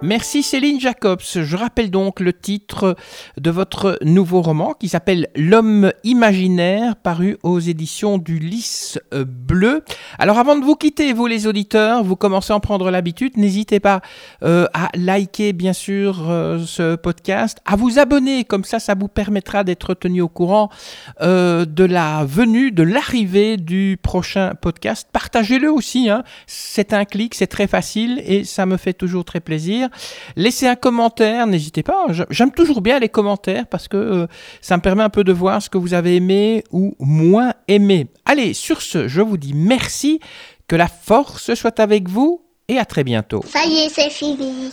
Merci 0.02 0.42
Céline 0.42 0.80
Jacobs. 0.80 1.20
Je 1.34 1.56
rappelle 1.56 1.90
donc 1.90 2.20
le 2.20 2.32
titre 2.32 2.96
de 3.36 3.50
votre 3.50 3.98
nouveau 4.00 4.40
roman 4.40 4.72
qui 4.72 4.88
s'appelle 4.88 5.28
L'homme 5.36 5.92
imaginaire, 6.04 6.96
paru 6.96 7.36
aux 7.42 7.60
éditions 7.60 8.16
du 8.16 8.38
Lys 8.38 8.98
Bleu. 9.12 9.84
Alors 10.18 10.38
avant 10.38 10.56
de 10.56 10.64
vous 10.64 10.74
quitter, 10.74 11.12
vous 11.12 11.26
les 11.26 11.46
auditeurs, 11.46 12.02
vous 12.02 12.16
commencez 12.16 12.54
à 12.54 12.56
en 12.56 12.60
prendre 12.60 12.90
l'habitude, 12.90 13.36
n'hésitez 13.36 13.78
pas 13.78 14.00
euh, 14.42 14.66
à 14.72 14.88
liker 14.94 15.52
bien 15.52 15.74
sûr 15.74 16.30
euh, 16.30 16.64
ce 16.64 16.96
podcast, 16.96 17.58
à 17.66 17.76
vous 17.76 17.98
abonner, 17.98 18.44
comme 18.44 18.64
ça 18.64 18.78
ça 18.78 18.94
vous 18.94 19.08
permettra 19.08 19.64
d'être 19.64 19.92
tenu 19.92 20.22
au 20.22 20.28
courant 20.28 20.70
euh, 21.20 21.66
de 21.66 21.84
la 21.84 22.24
venue, 22.24 22.72
de 22.72 22.82
l'arrivée 22.82 23.58
du 23.58 23.98
prochain 24.02 24.54
podcast. 24.54 25.10
Partagez-le 25.12 25.70
aussi, 25.70 26.08
hein. 26.08 26.24
c'est 26.46 26.94
un 26.94 27.04
clic, 27.04 27.34
c'est 27.34 27.48
très 27.48 27.66
facile 27.66 28.22
et 28.24 28.44
ça 28.44 28.64
me 28.64 28.78
fait 28.78 28.94
toujours 28.94 29.26
très 29.26 29.40
plaisir. 29.40 29.89
Laissez 30.37 30.66
un 30.66 30.76
commentaire, 30.76 31.46
n'hésitez 31.46 31.83
pas. 31.83 32.07
J'aime 32.31 32.53
toujours 32.53 32.81
bien 32.81 32.98
les 32.98 33.09
commentaires 33.09 33.66
parce 33.66 33.88
que 33.88 33.96
euh, 33.96 34.26
ça 34.61 34.76
me 34.76 34.83
permet 34.83 35.03
un 35.03 35.11
peu 35.11 35.24
de 35.24 35.33
voir 35.33 35.62
ce 35.62 35.70
que 35.70 35.79
vous 35.79 35.94
avez 35.94 36.16
aimé 36.16 36.64
ou 36.70 36.94
moins 36.98 37.53
aimé. 37.68 38.09
Allez, 38.24 38.55
sur 38.55 38.83
ce, 38.83 39.09
je 39.09 39.20
vous 39.20 39.37
dis 39.37 39.53
merci, 39.55 40.20
que 40.68 40.76
la 40.76 40.88
force 40.88 41.55
soit 41.55 41.81
avec 41.81 42.09
vous 42.09 42.42
et 42.68 42.79
à 42.79 42.85
très 42.85 43.03
bientôt. 43.03 43.42
Ça 43.46 43.64
y 43.66 43.79
est, 43.79 43.88
c'est 43.88 44.11
fini. 44.11 44.70